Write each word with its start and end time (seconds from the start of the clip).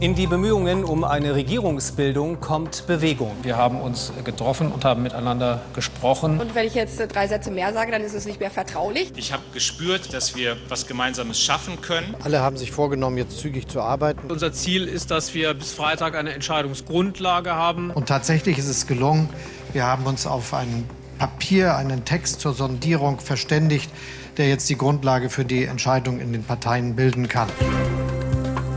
In 0.00 0.14
die 0.14 0.26
Bemühungen 0.26 0.82
um 0.82 1.04
eine 1.04 1.34
Regierungsbildung 1.34 2.40
kommt 2.40 2.86
Bewegung. 2.86 3.36
Wir 3.42 3.58
haben 3.58 3.82
uns 3.82 4.10
getroffen 4.24 4.72
und 4.72 4.82
haben 4.82 5.02
miteinander 5.02 5.60
gesprochen. 5.74 6.40
Und 6.40 6.54
wenn 6.54 6.66
ich 6.66 6.72
jetzt 6.72 6.98
drei 7.14 7.28
Sätze 7.28 7.50
mehr 7.50 7.74
sage, 7.74 7.92
dann 7.92 8.00
ist 8.00 8.14
es 8.14 8.24
nicht 8.24 8.40
mehr 8.40 8.50
vertraulich. 8.50 9.12
Ich 9.16 9.30
habe 9.30 9.42
gespürt, 9.52 10.14
dass 10.14 10.34
wir 10.34 10.56
was 10.70 10.86
Gemeinsames 10.86 11.38
schaffen 11.38 11.82
können. 11.82 12.14
Alle 12.24 12.40
haben 12.40 12.56
sich 12.56 12.72
vorgenommen, 12.72 13.18
jetzt 13.18 13.40
zügig 13.40 13.68
zu 13.68 13.82
arbeiten. 13.82 14.30
Unser 14.30 14.54
Ziel 14.54 14.88
ist, 14.88 15.10
dass 15.10 15.34
wir 15.34 15.52
bis 15.52 15.74
Freitag 15.74 16.16
eine 16.16 16.32
Entscheidungsgrundlage 16.32 17.54
haben. 17.54 17.90
Und 17.90 18.08
tatsächlich 18.08 18.56
ist 18.56 18.68
es 18.68 18.86
gelungen. 18.86 19.28
Wir 19.74 19.86
haben 19.86 20.06
uns 20.06 20.26
auf 20.26 20.54
ein 20.54 20.88
Papier, 21.18 21.76
einen 21.76 22.06
Text 22.06 22.40
zur 22.40 22.54
Sondierung 22.54 23.20
verständigt, 23.20 23.90
der 24.38 24.48
jetzt 24.48 24.66
die 24.70 24.78
Grundlage 24.78 25.28
für 25.28 25.44
die 25.44 25.64
Entscheidung 25.64 26.20
in 26.20 26.32
den 26.32 26.42
Parteien 26.42 26.96
bilden 26.96 27.28
kann. 27.28 27.50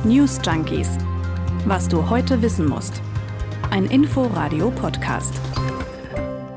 News 0.04 0.38
Junkies. 0.46 0.90
Was 1.66 1.88
du 1.88 2.10
heute 2.10 2.42
wissen 2.42 2.68
musst. 2.68 3.02
Ein 3.72 3.86
Info-Radio-Podcast. 3.86 5.34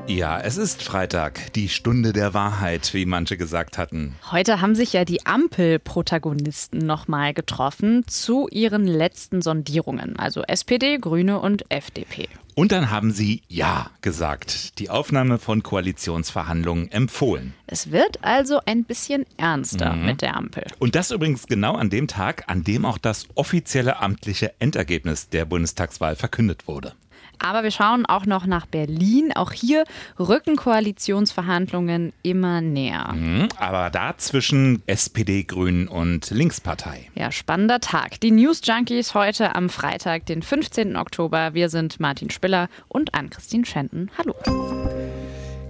Ja, 0.07 0.39
es 0.39 0.55
ist 0.55 0.83
Freitag, 0.83 1.51
die 1.53 1.67
Stunde 1.67 2.13
der 2.13 2.33
Wahrheit, 2.33 2.93
wie 2.93 3.05
manche 3.05 3.35
gesagt 3.35 3.77
hatten. 3.77 4.15
Heute 4.31 4.61
haben 4.61 4.73
sich 4.73 4.93
ja 4.93 5.03
die 5.03 5.25
Ampel-Protagonisten 5.25 6.77
nochmal 6.77 7.33
getroffen 7.33 8.07
zu 8.07 8.47
ihren 8.49 8.87
letzten 8.87 9.41
Sondierungen, 9.41 10.17
also 10.17 10.43
SPD, 10.43 10.97
Grüne 10.97 11.39
und 11.39 11.69
FDP. 11.69 12.29
Und 12.55 12.71
dann 12.71 12.89
haben 12.89 13.11
sie 13.11 13.43
Ja 13.49 13.91
gesagt, 14.01 14.79
die 14.79 14.89
Aufnahme 14.89 15.39
von 15.39 15.61
Koalitionsverhandlungen 15.61 16.89
empfohlen. 16.89 17.53
Es 17.67 17.91
wird 17.91 18.23
also 18.23 18.61
ein 18.65 18.85
bisschen 18.85 19.25
ernster 19.35 19.93
mhm. 19.93 20.05
mit 20.05 20.21
der 20.21 20.37
Ampel. 20.37 20.63
Und 20.79 20.95
das 20.95 21.11
übrigens 21.11 21.47
genau 21.47 21.75
an 21.75 21.89
dem 21.89 22.07
Tag, 22.07 22.45
an 22.47 22.63
dem 22.63 22.85
auch 22.85 22.97
das 22.97 23.27
offizielle 23.35 23.99
amtliche 23.99 24.53
Endergebnis 24.59 25.27
der 25.27 25.43
Bundestagswahl 25.43 26.15
verkündet 26.15 26.65
wurde. 26.67 26.93
Aber 27.39 27.63
wir 27.63 27.71
schauen 27.71 28.05
auch 28.05 28.25
noch 28.25 28.45
nach 28.45 28.65
Berlin. 28.65 29.31
Auch 29.35 29.51
hier 29.51 29.83
rücken 30.19 30.55
Koalitionsverhandlungen 30.55 32.13
immer 32.23 32.61
näher. 32.61 33.13
Mhm, 33.13 33.49
aber 33.57 33.89
da 33.89 34.17
zwischen 34.17 34.81
SPD, 34.87 35.43
Grünen 35.43 35.87
und 35.87 36.29
Linkspartei. 36.29 37.09
Ja, 37.15 37.31
spannender 37.31 37.79
Tag. 37.79 38.19
Die 38.21 38.31
News 38.31 38.61
Junkies 38.63 39.13
heute 39.13 39.55
am 39.55 39.69
Freitag, 39.69 40.25
den 40.25 40.41
15. 40.41 40.95
Oktober. 40.95 41.53
Wir 41.53 41.69
sind 41.69 41.99
Martin 41.99 42.29
Spiller 42.29 42.69
und 42.87 43.13
Ann-Christine 43.13 43.65
Schenten. 43.65 44.11
Hallo. 44.17 44.35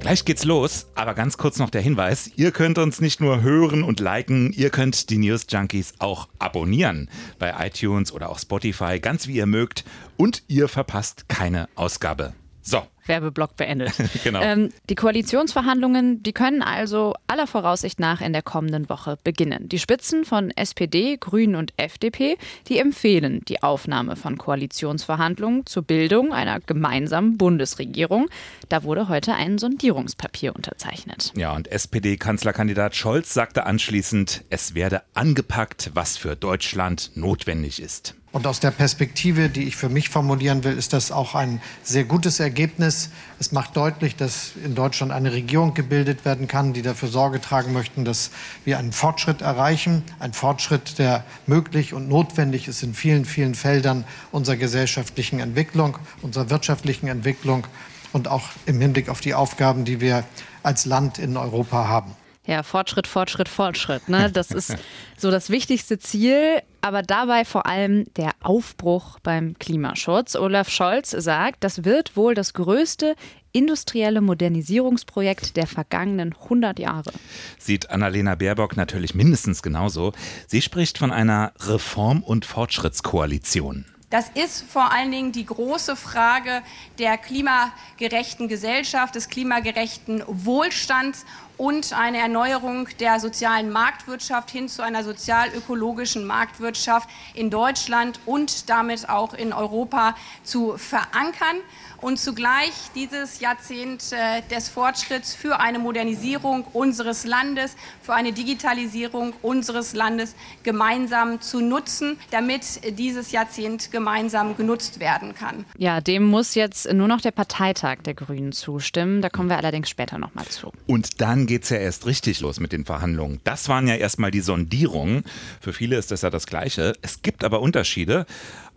Gleich 0.07 0.23
geht's 0.23 0.45
los, 0.45 0.87
aber 0.95 1.13
ganz 1.15 1.37
kurz 1.37 1.59
noch 1.59 1.69
der 1.69 1.81
Hinweis, 1.81 2.31
ihr 2.37 2.51
könnt 2.51 2.77
uns 2.77 3.01
nicht 3.01 3.19
nur 3.19 3.41
hören 3.41 3.83
und 3.83 3.99
liken, 3.99 4.53
ihr 4.53 4.69
könnt 4.69 5.09
die 5.09 5.17
News 5.17 5.47
Junkies 5.49 5.95
auch 5.99 6.29
abonnieren 6.39 7.09
bei 7.39 7.53
iTunes 7.67 8.13
oder 8.13 8.29
auch 8.29 8.39
Spotify, 8.39 9.01
ganz 9.01 9.27
wie 9.27 9.35
ihr 9.35 9.47
mögt 9.47 9.83
und 10.15 10.43
ihr 10.47 10.69
verpasst 10.69 11.27
keine 11.27 11.67
Ausgabe. 11.75 12.31
So, 12.67 12.83
Werbeblock 13.05 13.55
beendet. 13.55 13.93
genau. 14.25 14.41
Ähm, 14.41 14.73
die 14.89 14.95
Koalitionsverhandlungen, 14.95 16.21
die 16.21 16.33
können 16.33 16.61
also 16.61 17.13
aller 17.27 17.47
Voraussicht 17.47 17.97
nach 17.97 18.19
in 18.19 18.33
der 18.33 18.41
kommenden 18.41 18.89
Woche 18.89 19.17
beginnen. 19.23 19.69
Die 19.69 19.79
Spitzen 19.79 20.25
von 20.25 20.51
SPD, 20.51 21.15
Grünen 21.15 21.55
und 21.55 21.71
FDP, 21.77 22.37
die 22.67 22.79
empfehlen 22.79 23.39
die 23.47 23.63
Aufnahme 23.63 24.17
von 24.17 24.37
Koalitionsverhandlungen 24.37 25.65
zur 25.65 25.83
Bildung 25.83 26.33
einer 26.33 26.59
gemeinsamen 26.59 27.37
Bundesregierung. 27.37 28.27
Da 28.67 28.83
wurde 28.83 29.07
heute 29.07 29.33
ein 29.33 29.57
Sondierungspapier 29.57 30.53
unterzeichnet. 30.53 31.31
Ja, 31.37 31.55
und 31.55 31.69
SPD-Kanzlerkandidat 31.69 32.97
Scholz 32.97 33.33
sagte 33.33 33.65
anschließend, 33.65 34.43
es 34.49 34.75
werde 34.75 35.03
angepackt, 35.13 35.91
was 35.93 36.17
für 36.17 36.35
Deutschland 36.35 37.11
notwendig 37.15 37.81
ist. 37.81 38.17
Und 38.37 38.45
aus 38.45 38.59
der 38.59 38.69
Perspektive, 38.69 39.49
die 39.49 39.63
ich 39.63 39.75
für 39.75 39.89
mich 39.89 40.09
formulieren 40.09 40.63
will, 40.63 40.77
ist 40.77 40.93
das 40.93 41.11
auch 41.11 41.33
ein 41.33 41.59
sehr 41.81 42.03
gutes 42.03 42.39
Ergebnis. 42.39 43.09
Es 43.39 43.51
macht 43.51 43.75
deutlich, 43.75 44.15
dass 44.15 44.51
in 44.63 44.75
Deutschland 44.75 45.11
eine 45.11 45.31
Regierung 45.31 45.73
gebildet 45.73 46.23
werden 46.23 46.47
kann, 46.47 46.71
die 46.71 46.83
dafür 46.83 47.09
Sorge 47.09 47.41
tragen 47.41 47.73
möchten, 47.73 48.05
dass 48.05 48.29
wir 48.63 48.77
einen 48.77 48.91
Fortschritt 48.91 49.41
erreichen. 49.41 50.03
Ein 50.19 50.33
Fortschritt, 50.33 50.99
der 50.99 51.23
möglich 51.47 51.95
und 51.95 52.09
notwendig 52.09 52.67
ist 52.67 52.83
in 52.83 52.93
vielen, 52.93 53.25
vielen 53.25 53.55
Feldern 53.55 54.03
unserer 54.31 54.57
gesellschaftlichen 54.57 55.39
Entwicklung, 55.39 55.97
unserer 56.21 56.51
wirtschaftlichen 56.51 57.07
Entwicklung 57.07 57.65
und 58.13 58.27
auch 58.27 58.49
im 58.67 58.79
Hinblick 58.79 59.09
auf 59.09 59.19
die 59.19 59.33
Aufgaben, 59.33 59.83
die 59.83 59.99
wir 59.99 60.23
als 60.61 60.85
Land 60.85 61.17
in 61.17 61.37
Europa 61.37 61.87
haben. 61.87 62.15
Ja, 62.47 62.63
Fortschritt, 62.63 63.07
Fortschritt, 63.07 63.49
Fortschritt. 63.49 64.07
Ne? 64.07 64.31
Das 64.31 64.51
ist 64.51 64.75
so 65.17 65.31
das 65.31 65.49
wichtigste 65.49 65.99
Ziel, 65.99 66.61
aber 66.81 67.01
dabei 67.01 67.45
vor 67.45 67.65
allem 67.65 68.05
der 68.15 68.31
Aufbruch 68.41 69.19
beim 69.21 69.57
Klimaschutz. 69.59 70.35
Olaf 70.35 70.69
Scholz 70.69 71.11
sagt, 71.11 71.63
das 71.63 71.83
wird 71.83 72.15
wohl 72.15 72.33
das 72.33 72.53
größte 72.53 73.15
industrielle 73.51 74.21
Modernisierungsprojekt 74.21 75.57
der 75.57 75.67
vergangenen 75.67 76.33
100 76.33 76.79
Jahre. 76.79 77.11
Sieht 77.57 77.89
Annalena 77.89 78.35
Baerbock 78.35 78.77
natürlich 78.77 79.15
mindestens 79.15 79.63
genauso. 79.63 80.13
Sie 80.47 80.61
spricht 80.61 80.97
von 80.97 81.11
einer 81.11 81.53
Reform- 81.59 82.23
und 82.23 82.45
Fortschrittskoalition. 82.45 83.85
Das 84.09 84.29
ist 84.29 84.63
vor 84.63 84.93
allen 84.93 85.11
Dingen 85.11 85.31
die 85.33 85.45
große 85.45 85.97
Frage 85.97 86.61
der 86.97 87.17
klimagerechten 87.17 88.47
Gesellschaft, 88.47 89.15
des 89.15 89.27
klimagerechten 89.27 90.23
Wohlstands 90.27 91.25
und 91.57 91.93
eine 91.93 92.19
Erneuerung 92.19 92.87
der 92.99 93.19
sozialen 93.19 93.71
Marktwirtschaft 93.71 94.51
hin 94.51 94.69
zu 94.69 94.83
einer 94.83 95.03
sozial-ökologischen 95.03 96.25
Marktwirtschaft 96.25 97.09
in 97.33 97.49
Deutschland 97.49 98.19
und 98.25 98.69
damit 98.69 99.09
auch 99.09 99.33
in 99.33 99.53
Europa 99.53 100.15
zu 100.43 100.77
verankern 100.77 101.57
und 102.01 102.19
zugleich 102.19 102.73
dieses 102.95 103.39
Jahrzehnt 103.39 104.11
äh, 104.11 104.41
des 104.51 104.69
Fortschritts 104.69 105.33
für 105.33 105.59
eine 105.59 105.79
Modernisierung 105.79 106.63
unseres 106.73 107.25
Landes, 107.25 107.75
für 108.01 108.13
eine 108.13 108.33
Digitalisierung 108.33 109.33
unseres 109.41 109.93
Landes 109.93 110.35
gemeinsam 110.63 111.41
zu 111.41 111.59
nutzen, 111.59 112.19
damit 112.31 112.97
dieses 112.97 113.31
Jahrzehnt 113.31 113.91
gemeinsam 113.91 114.55
genutzt 114.55 114.99
werden 114.99 115.33
kann. 115.33 115.65
Ja, 115.77 116.01
dem 116.01 116.23
muss 116.23 116.55
jetzt 116.55 116.91
nur 116.93 117.07
noch 117.07 117.21
der 117.21 117.31
Parteitag 117.31 117.97
der 118.05 118.13
Grünen 118.13 118.51
zustimmen. 118.51 119.21
Da 119.21 119.29
kommen 119.29 119.49
wir 119.49 119.57
allerdings 119.57 119.89
später 119.89 120.17
noch 120.17 120.35
mal 120.35 120.45
zu. 120.45 120.71
Und 120.85 121.19
dann 121.21 121.46
geht 121.47 121.63
es 121.63 121.69
ja 121.69 121.77
erst 121.77 122.05
richtig 122.05 122.41
los 122.41 122.59
mit 122.59 122.71
den 122.71 122.85
Verhandlungen. 122.85 123.39
Das 123.43 123.69
waren 123.69 123.87
ja 123.87 123.95
erstmal 123.95 124.31
die 124.31 124.41
Sondierungen. 124.41 125.23
Für 125.59 125.73
viele 125.73 125.97
ist 125.97 126.11
das 126.11 126.21
ja 126.21 126.29
das 126.29 126.45
Gleiche. 126.45 126.93
Es 127.01 127.21
gibt 127.21 127.43
aber 127.43 127.61
Unterschiede. 127.61 128.25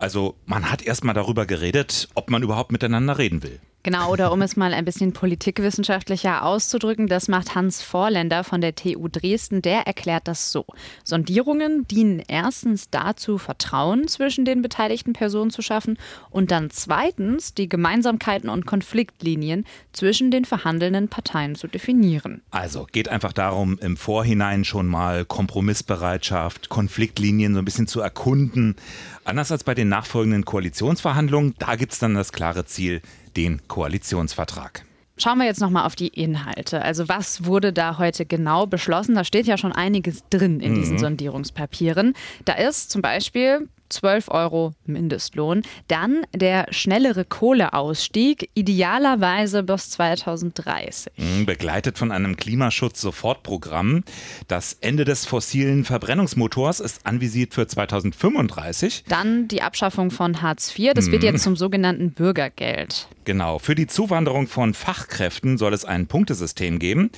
Also 0.01 0.33
man 0.47 0.71
hat 0.71 0.81
erstmal 0.81 1.13
darüber 1.13 1.45
geredet, 1.45 2.09
ob 2.15 2.31
man 2.31 2.41
überhaupt 2.41 2.71
miteinander 2.71 3.19
reden 3.19 3.43
will. 3.43 3.59
Genau, 3.83 4.11
oder 4.11 4.31
um 4.31 4.43
es 4.43 4.55
mal 4.55 4.75
ein 4.75 4.85
bisschen 4.85 5.11
politikwissenschaftlicher 5.11 6.45
auszudrücken, 6.45 7.07
das 7.07 7.27
macht 7.27 7.55
Hans 7.55 7.81
Vorländer 7.81 8.43
von 8.43 8.61
der 8.61 8.75
TU 8.75 9.07
Dresden. 9.07 9.63
Der 9.63 9.87
erklärt 9.87 10.27
das 10.27 10.51
so. 10.51 10.65
Sondierungen 11.03 11.87
dienen 11.87 12.21
erstens 12.27 12.91
dazu, 12.91 13.39
Vertrauen 13.39 14.07
zwischen 14.07 14.45
den 14.45 14.61
beteiligten 14.61 15.13
Personen 15.13 15.49
zu 15.49 15.63
schaffen 15.63 15.97
und 16.29 16.51
dann 16.51 16.69
zweitens 16.69 17.55
die 17.55 17.69
Gemeinsamkeiten 17.69 18.49
und 18.49 18.67
Konfliktlinien 18.67 19.65
zwischen 19.93 20.29
den 20.29 20.45
verhandelnden 20.45 21.07
Parteien 21.07 21.55
zu 21.55 21.67
definieren. 21.67 22.43
Also 22.51 22.87
geht 22.91 23.09
einfach 23.09 23.33
darum, 23.33 23.79
im 23.79 23.97
Vorhinein 23.97 24.63
schon 24.63 24.85
mal 24.85 25.25
Kompromissbereitschaft, 25.25 26.69
Konfliktlinien 26.69 27.55
so 27.55 27.59
ein 27.59 27.65
bisschen 27.65 27.87
zu 27.87 27.99
erkunden. 27.99 28.75
Anders 29.23 29.51
als 29.51 29.63
bei 29.63 29.75
den 29.75 29.89
nachfolgenden 29.89 30.45
Koalitionsverhandlungen, 30.45 31.55
da 31.59 31.75
gibt 31.75 31.93
es 31.93 31.99
dann 31.99 32.15
das 32.15 32.31
klare 32.31 32.65
Ziel, 32.65 33.01
den 33.35 33.67
Koalitionsvertrag. 33.67 34.83
Schauen 35.17 35.37
wir 35.37 35.45
jetzt 35.45 35.61
nochmal 35.61 35.85
auf 35.85 35.95
die 35.95 36.07
Inhalte. 36.07 36.81
Also 36.81 37.07
was 37.07 37.45
wurde 37.45 37.73
da 37.73 37.99
heute 37.99 38.25
genau 38.25 38.65
beschlossen? 38.65 39.13
Da 39.13 39.23
steht 39.23 39.45
ja 39.45 39.57
schon 39.57 39.71
einiges 39.71 40.23
drin 40.29 40.59
in 40.59 40.73
diesen 40.73 40.95
mhm. 40.95 40.99
Sondierungspapieren. 40.99 42.13
Da 42.45 42.53
ist 42.53 42.89
zum 42.89 43.03
Beispiel 43.03 43.67
12 43.91 44.29
Euro 44.29 44.73
Mindestlohn. 44.85 45.61
Dann 45.87 46.25
der 46.33 46.67
schnellere 46.71 47.25
Kohleausstieg, 47.25 48.49
idealerweise 48.53 49.63
bis 49.63 49.91
2030. 49.91 51.13
Mhm, 51.17 51.45
begleitet 51.45 51.97
von 51.97 52.11
einem 52.11 52.37
Klimaschutz-Sofortprogramm. 52.37 54.03
Das 54.47 54.73
Ende 54.81 55.05
des 55.05 55.25
fossilen 55.25 55.85
Verbrennungsmotors 55.85 56.79
ist 56.79 57.05
anvisiert 57.05 57.53
für 57.53 57.67
2035. 57.67 59.03
Dann 59.07 59.47
die 59.47 59.61
Abschaffung 59.61 60.11
von 60.11 60.41
Hartz 60.41 60.77
IV. 60.77 60.93
Das 60.93 61.11
wird 61.11 61.23
mhm. 61.23 61.29
jetzt 61.29 61.43
zum 61.43 61.55
sogenannten 61.55 62.11
Bürgergeld. 62.11 63.07
Genau. 63.25 63.59
Für 63.59 63.75
die 63.75 63.87
Zuwanderung 63.87 64.47
von 64.47 64.73
Fachkräften 64.73 65.57
soll 65.57 65.73
es 65.73 65.85
ein 65.85 66.07
Punktesystem 66.07 66.79
geben. 66.79 67.11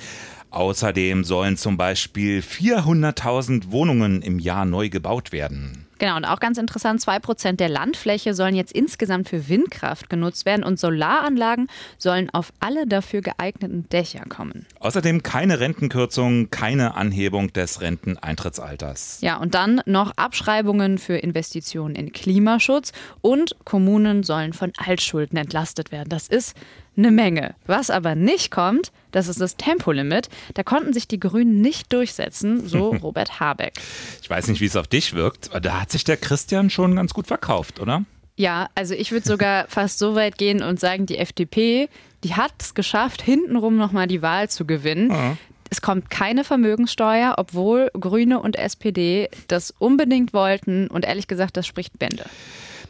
Außerdem 0.54 1.24
sollen 1.24 1.56
zum 1.56 1.76
Beispiel 1.76 2.40
400.000 2.40 3.72
Wohnungen 3.72 4.22
im 4.22 4.38
Jahr 4.38 4.64
neu 4.64 4.88
gebaut 4.88 5.32
werden. 5.32 5.83
Genau, 5.98 6.16
und 6.16 6.24
auch 6.24 6.40
ganz 6.40 6.58
interessant, 6.58 7.00
zwei 7.00 7.18
Prozent 7.18 7.60
der 7.60 7.68
Landfläche 7.68 8.34
sollen 8.34 8.54
jetzt 8.54 8.72
insgesamt 8.72 9.28
für 9.28 9.48
Windkraft 9.48 10.10
genutzt 10.10 10.44
werden 10.44 10.64
und 10.64 10.78
Solaranlagen 10.78 11.68
sollen 11.98 12.30
auf 12.30 12.52
alle 12.60 12.86
dafür 12.86 13.20
geeigneten 13.20 13.88
Dächer 13.90 14.24
kommen. 14.28 14.66
Außerdem 14.80 15.22
keine 15.22 15.60
Rentenkürzung, 15.60 16.50
keine 16.50 16.94
Anhebung 16.96 17.52
des 17.52 17.80
Renteneintrittsalters. 17.80 19.18
Ja, 19.20 19.36
und 19.36 19.54
dann 19.54 19.80
noch 19.86 20.12
Abschreibungen 20.16 20.98
für 20.98 21.16
Investitionen 21.16 21.94
in 21.94 22.12
Klimaschutz 22.12 22.92
und 23.20 23.56
Kommunen 23.64 24.22
sollen 24.22 24.52
von 24.52 24.72
Altschulden 24.76 25.38
entlastet 25.38 25.92
werden. 25.92 26.08
Das 26.08 26.28
ist 26.28 26.56
eine 26.96 27.10
Menge. 27.10 27.54
Was 27.66 27.90
aber 27.90 28.14
nicht 28.14 28.50
kommt, 28.50 28.92
das 29.12 29.28
ist 29.28 29.40
das 29.40 29.56
Tempolimit. 29.56 30.28
Da 30.54 30.62
konnten 30.62 30.92
sich 30.92 31.08
die 31.08 31.20
Grünen 31.20 31.60
nicht 31.60 31.92
durchsetzen, 31.92 32.66
so 32.68 32.90
Robert 33.02 33.40
Habeck. 33.40 33.74
Ich 34.22 34.30
weiß 34.30 34.48
nicht, 34.48 34.60
wie 34.60 34.66
es 34.66 34.76
auf 34.76 34.86
dich 34.86 35.14
wirkt. 35.14 35.50
Da 35.62 35.80
hat 35.80 35.90
sich 35.90 36.04
der 36.04 36.16
Christian 36.16 36.70
schon 36.70 36.96
ganz 36.96 37.14
gut 37.14 37.26
verkauft, 37.26 37.80
oder? 37.80 38.04
Ja, 38.36 38.68
also 38.74 38.94
ich 38.94 39.12
würde 39.12 39.26
sogar 39.26 39.66
fast 39.68 39.98
so 39.98 40.14
weit 40.14 40.38
gehen 40.38 40.62
und 40.62 40.80
sagen, 40.80 41.06
die 41.06 41.18
FDP, 41.18 41.88
die 42.24 42.34
hat 42.34 42.52
es 42.60 42.74
geschafft, 42.74 43.22
hintenrum 43.22 43.76
nochmal 43.76 44.06
die 44.06 44.22
Wahl 44.22 44.48
zu 44.48 44.66
gewinnen. 44.66 45.08
Mhm. 45.08 45.38
Es 45.70 45.80
kommt 45.80 46.10
keine 46.10 46.44
Vermögenssteuer, 46.44 47.34
obwohl 47.36 47.90
Grüne 47.98 48.40
und 48.40 48.56
SPD 48.56 49.28
das 49.48 49.72
unbedingt 49.78 50.32
wollten. 50.32 50.86
Und 50.88 51.04
ehrlich 51.04 51.26
gesagt, 51.26 51.56
das 51.56 51.66
spricht 51.66 51.98
Bände. 51.98 52.24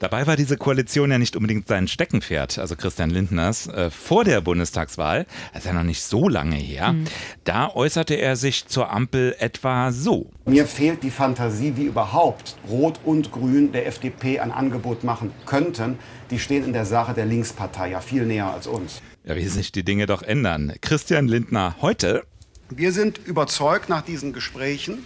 Dabei 0.04 0.26
war 0.26 0.36
diese 0.36 0.58
Koalition 0.58 1.10
ja 1.10 1.16
nicht 1.16 1.34
unbedingt 1.34 1.66
sein 1.66 1.88
Steckenpferd, 1.88 2.58
also 2.58 2.76
Christian 2.76 3.08
Lindners. 3.08 3.68
Äh, 3.68 3.88
vor 3.88 4.22
der 4.22 4.42
Bundestagswahl, 4.42 5.24
das 5.54 5.62
ist 5.62 5.66
ja 5.66 5.72
noch 5.72 5.82
nicht 5.82 6.02
so 6.02 6.28
lange 6.28 6.56
her, 6.56 6.92
mhm. 6.92 7.04
da 7.44 7.70
äußerte 7.74 8.12
er 8.12 8.36
sich 8.36 8.66
zur 8.66 8.90
Ampel 8.90 9.34
etwa 9.38 9.92
so. 9.92 10.30
Mir 10.44 10.66
fehlt 10.66 11.02
die 11.04 11.10
Fantasie, 11.10 11.72
wie 11.76 11.84
überhaupt 11.84 12.58
Rot 12.68 13.00
und 13.06 13.32
Grün 13.32 13.72
der 13.72 13.86
FDP 13.86 14.40
ein 14.40 14.52
Angebot 14.52 15.04
machen 15.04 15.32
könnten. 15.46 15.98
Die 16.30 16.38
stehen 16.38 16.66
in 16.66 16.74
der 16.74 16.84
Sache 16.84 17.14
der 17.14 17.24
Linkspartei 17.24 17.88
ja 17.88 18.02
viel 18.02 18.26
näher 18.26 18.52
als 18.52 18.66
uns. 18.66 19.00
Ja, 19.24 19.36
wie 19.36 19.48
sich 19.48 19.72
die 19.72 19.84
Dinge 19.84 20.04
doch 20.04 20.20
ändern. 20.20 20.74
Christian 20.82 21.28
Lindner 21.28 21.76
heute. 21.80 22.24
Wir 22.68 22.92
sind 22.92 23.16
überzeugt 23.24 23.88
nach 23.88 24.02
diesen 24.02 24.34
Gesprächen, 24.34 24.98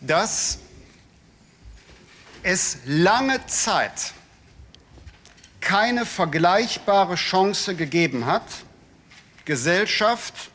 dass 0.00 0.58
es 2.42 2.78
lange 2.86 3.44
Zeit 3.46 4.14
keine 5.60 6.06
vergleichbare 6.06 7.14
Chance 7.14 7.74
gegeben 7.74 8.26
hat, 8.26 8.42
Gesellschaft, 9.44 10.50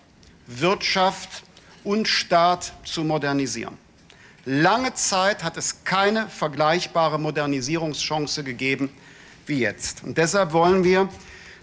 Wirtschaft 0.48 1.44
und 1.84 2.08
Staat 2.08 2.74
zu 2.84 3.04
modernisieren. 3.04 3.78
Lange 4.46 4.94
Zeit 4.94 5.44
hat 5.44 5.58
es 5.58 5.84
keine 5.84 6.28
vergleichbare 6.28 7.20
Modernisierungschance 7.20 8.44
gegeben 8.44 8.90
wie 9.48 9.60
jetzt. 9.60 10.04
Und 10.04 10.18
deshalb 10.18 10.54
wollen 10.54 10.84
wir 10.84 11.10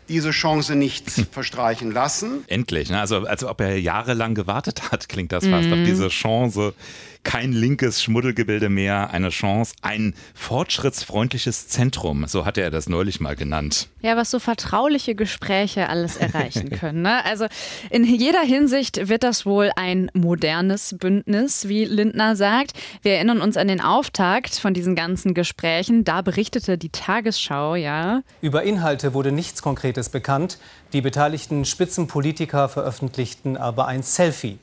diese 0.09 0.31
Chance 0.31 0.75
nicht 0.75 1.11
verstreichen 1.33 1.93
lassen. 1.93 2.45
Endlich, 2.49 2.91
ne? 2.91 3.01
also 3.01 3.25
als 3.25 3.45
ob 3.45 3.61
er 3.61 3.79
jahrelang 3.79 4.35
gewartet 4.35 4.91
hat, 4.91 5.09
klingt 5.09 5.33
das 5.33 5.47
fast 5.47 5.69
mhm. 5.69 5.73
auf 5.73 5.79
diese 5.85 6.09
Chance 6.09 6.75
kein 7.25 7.53
linkes 7.53 8.03
Schmuddelgebilde 8.03 8.69
mehr, 8.69 9.11
eine 9.11 9.31
Chance, 9.31 9.75
ein 9.83 10.15
fortschrittsfreundliches 10.35 11.69
Zentrum, 11.69 12.27
so 12.27 12.45
hatte 12.45 12.61
er 12.61 12.71
das 12.71 12.89
neulich 12.89 13.21
mal 13.21 13.37
genannt. 13.37 13.89
Ja, 14.01 14.17
was 14.17 14.31
so 14.31 14.39
vertrauliche 14.39 15.15
Gespräche 15.15 15.89
alles 15.89 16.17
erreichen 16.17 16.71
können. 16.79 17.03
Ne? 17.03 17.25
Also 17.25 17.47
in 17.91 18.05
jeder 18.05 18.43
Hinsicht 18.43 19.09
wird 19.09 19.23
das 19.23 19.47
wohl 19.47 19.71
ein 19.77 20.11
modernes 20.15 20.97
Bündnis, 20.99 21.69
wie 21.69 21.85
Lindner 21.85 22.37
sagt. 22.37 22.73
Wir 23.03 23.13
erinnern 23.15 23.41
uns 23.41 23.57
an 23.57 23.69
den 23.69 23.81
Auftakt 23.81 24.57
von 24.57 24.75
diesen 24.75 24.97
ganzen 24.97 25.35
Gesprächen. 25.35 26.05
Da 26.05 26.23
berichtete 26.23 26.79
die 26.79 26.91
Tagesschau, 26.91 27.77
ja. 27.77 28.23
Über 28.41 28.65
Inhalte 28.65 29.15
wurde 29.15 29.33
nichts 29.33 29.63
Konkretes 29.63 30.09
bekannt. 30.09 30.59
Die 30.93 31.01
beteiligten 31.01 31.65
Spitzenpolitiker 31.65 32.69
veröffentlichten 32.69 33.57
aber 33.57 33.87
ein 33.87 34.03
Selfie. 34.03 34.59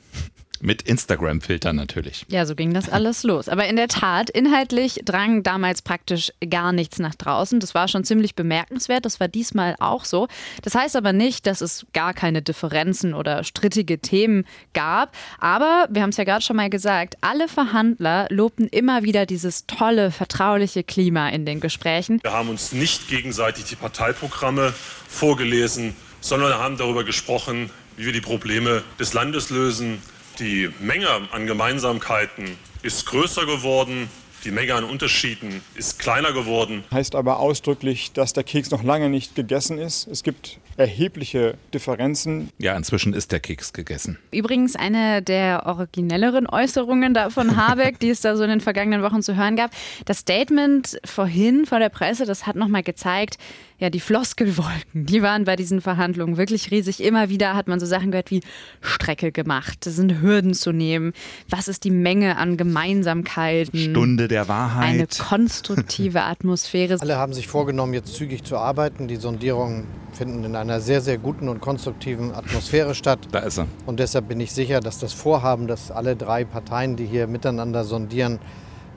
Mit 0.62 0.82
Instagram-Filtern 0.82 1.74
natürlich. 1.74 2.26
Ja, 2.28 2.44
so 2.44 2.54
ging 2.54 2.74
das 2.74 2.88
alles 2.90 3.22
los. 3.22 3.48
Aber 3.48 3.66
in 3.66 3.76
der 3.76 3.88
Tat, 3.88 4.28
inhaltlich 4.28 5.00
drang 5.04 5.42
damals 5.42 5.80
praktisch 5.80 6.32
gar 6.48 6.72
nichts 6.72 6.98
nach 6.98 7.14
draußen. 7.14 7.60
Das 7.60 7.74
war 7.74 7.88
schon 7.88 8.04
ziemlich 8.04 8.34
bemerkenswert. 8.34 9.06
Das 9.06 9.20
war 9.20 9.28
diesmal 9.28 9.74
auch 9.80 10.04
so. 10.04 10.28
Das 10.62 10.74
heißt 10.74 10.96
aber 10.96 11.14
nicht, 11.14 11.46
dass 11.46 11.62
es 11.62 11.86
gar 11.94 12.12
keine 12.12 12.42
Differenzen 12.42 13.14
oder 13.14 13.42
strittige 13.42 14.00
Themen 14.00 14.44
gab. 14.74 15.16
Aber 15.38 15.88
wir 15.90 16.02
haben 16.02 16.10
es 16.10 16.18
ja 16.18 16.24
gerade 16.24 16.44
schon 16.44 16.56
mal 16.56 16.68
gesagt, 16.68 17.16
alle 17.22 17.48
Verhandler 17.48 18.26
lobten 18.28 18.66
immer 18.68 19.02
wieder 19.02 19.24
dieses 19.24 19.66
tolle, 19.66 20.10
vertrauliche 20.10 20.84
Klima 20.84 21.30
in 21.30 21.46
den 21.46 21.60
Gesprächen. 21.60 22.20
Wir 22.22 22.32
haben 22.32 22.50
uns 22.50 22.72
nicht 22.72 23.08
gegenseitig 23.08 23.64
die 23.64 23.76
Parteiprogramme 23.76 24.74
vorgelesen, 25.08 25.96
sondern 26.20 26.52
haben 26.54 26.76
darüber 26.76 27.04
gesprochen, 27.04 27.70
wie 27.96 28.06
wir 28.06 28.12
die 28.12 28.20
Probleme 28.20 28.82
des 28.98 29.14
Landes 29.14 29.50
lösen, 29.50 30.02
die 30.40 30.70
Menge 30.80 31.08
an 31.32 31.46
Gemeinsamkeiten 31.46 32.56
ist 32.82 33.06
größer 33.06 33.46
geworden. 33.46 34.08
Die 34.44 34.50
Menge 34.50 34.74
an 34.74 34.84
Unterschieden 34.84 35.60
ist 35.74 35.98
kleiner 35.98 36.32
geworden. 36.32 36.82
Heißt 36.90 37.14
aber 37.14 37.38
ausdrücklich, 37.38 38.12
dass 38.12 38.32
der 38.32 38.42
Keks 38.42 38.70
noch 38.70 38.82
lange 38.82 39.10
nicht 39.10 39.34
gegessen 39.34 39.78
ist. 39.78 40.06
Es 40.06 40.22
gibt 40.22 40.58
erhebliche 40.80 41.54
Differenzen. 41.74 42.48
Ja, 42.58 42.76
inzwischen 42.76 43.12
ist 43.12 43.32
der 43.32 43.40
Keks 43.40 43.72
gegessen. 43.72 44.18
Übrigens 44.32 44.76
eine 44.76 45.22
der 45.22 45.66
originelleren 45.66 46.46
Äußerungen 46.46 47.12
da 47.12 47.30
von 47.30 47.56
Habeck, 47.68 48.00
die 48.00 48.08
es 48.08 48.22
da 48.22 48.34
so 48.36 48.42
in 48.42 48.50
den 48.50 48.60
vergangenen 48.60 49.02
Wochen 49.02 49.22
zu 49.22 49.36
hören 49.36 49.56
gab. 49.56 49.70
Das 50.06 50.18
Statement 50.18 50.98
vorhin 51.04 51.66
vor 51.66 51.78
der 51.78 51.90
Presse, 51.90 52.24
das 52.24 52.46
hat 52.46 52.56
nochmal 52.56 52.82
gezeigt, 52.82 53.36
ja, 53.80 53.88
die 53.88 54.00
Floskelwolken, 54.00 55.06
die 55.06 55.22
waren 55.22 55.44
bei 55.44 55.56
diesen 55.56 55.80
Verhandlungen 55.80 56.36
wirklich 56.36 56.70
riesig. 56.70 57.02
Immer 57.02 57.30
wieder 57.30 57.54
hat 57.54 57.66
man 57.66 57.80
so 57.80 57.86
Sachen 57.86 58.10
gehört 58.10 58.30
wie 58.30 58.42
Strecke 58.82 59.32
gemacht, 59.32 59.86
das 59.86 59.96
sind 59.96 60.20
Hürden 60.20 60.52
zu 60.52 60.72
nehmen. 60.72 61.14
Was 61.48 61.66
ist 61.66 61.84
die 61.84 61.90
Menge 61.90 62.36
an 62.36 62.58
Gemeinsamkeiten? 62.58 63.78
Stunde 63.78 64.28
der 64.28 64.48
Wahrheit. 64.48 64.84
Eine 64.84 65.06
konstruktive 65.06 66.22
Atmosphäre. 66.24 66.98
Alle 67.00 67.16
haben 67.16 67.32
sich 67.32 67.48
vorgenommen, 67.48 67.94
jetzt 67.94 68.14
zügig 68.14 68.44
zu 68.44 68.58
arbeiten. 68.58 69.08
Die 69.08 69.16
Sondierungen 69.16 69.86
finden 70.12 70.44
in 70.44 70.56
einer 70.56 70.69
sehr, 70.78 71.00
sehr 71.00 71.18
guten 71.18 71.48
und 71.48 71.60
konstruktiven 71.60 72.32
Atmosphäre 72.34 72.94
statt. 72.94 73.18
Da 73.32 73.40
ist 73.40 73.58
er. 73.58 73.66
Und 73.86 73.98
deshalb 73.98 74.28
bin 74.28 74.38
ich 74.38 74.52
sicher, 74.52 74.80
dass 74.80 74.98
das 74.98 75.12
Vorhaben, 75.12 75.66
dass 75.66 75.90
alle 75.90 76.14
drei 76.14 76.44
Parteien, 76.44 76.94
die 76.94 77.06
hier 77.06 77.26
miteinander 77.26 77.84
sondieren, 77.84 78.38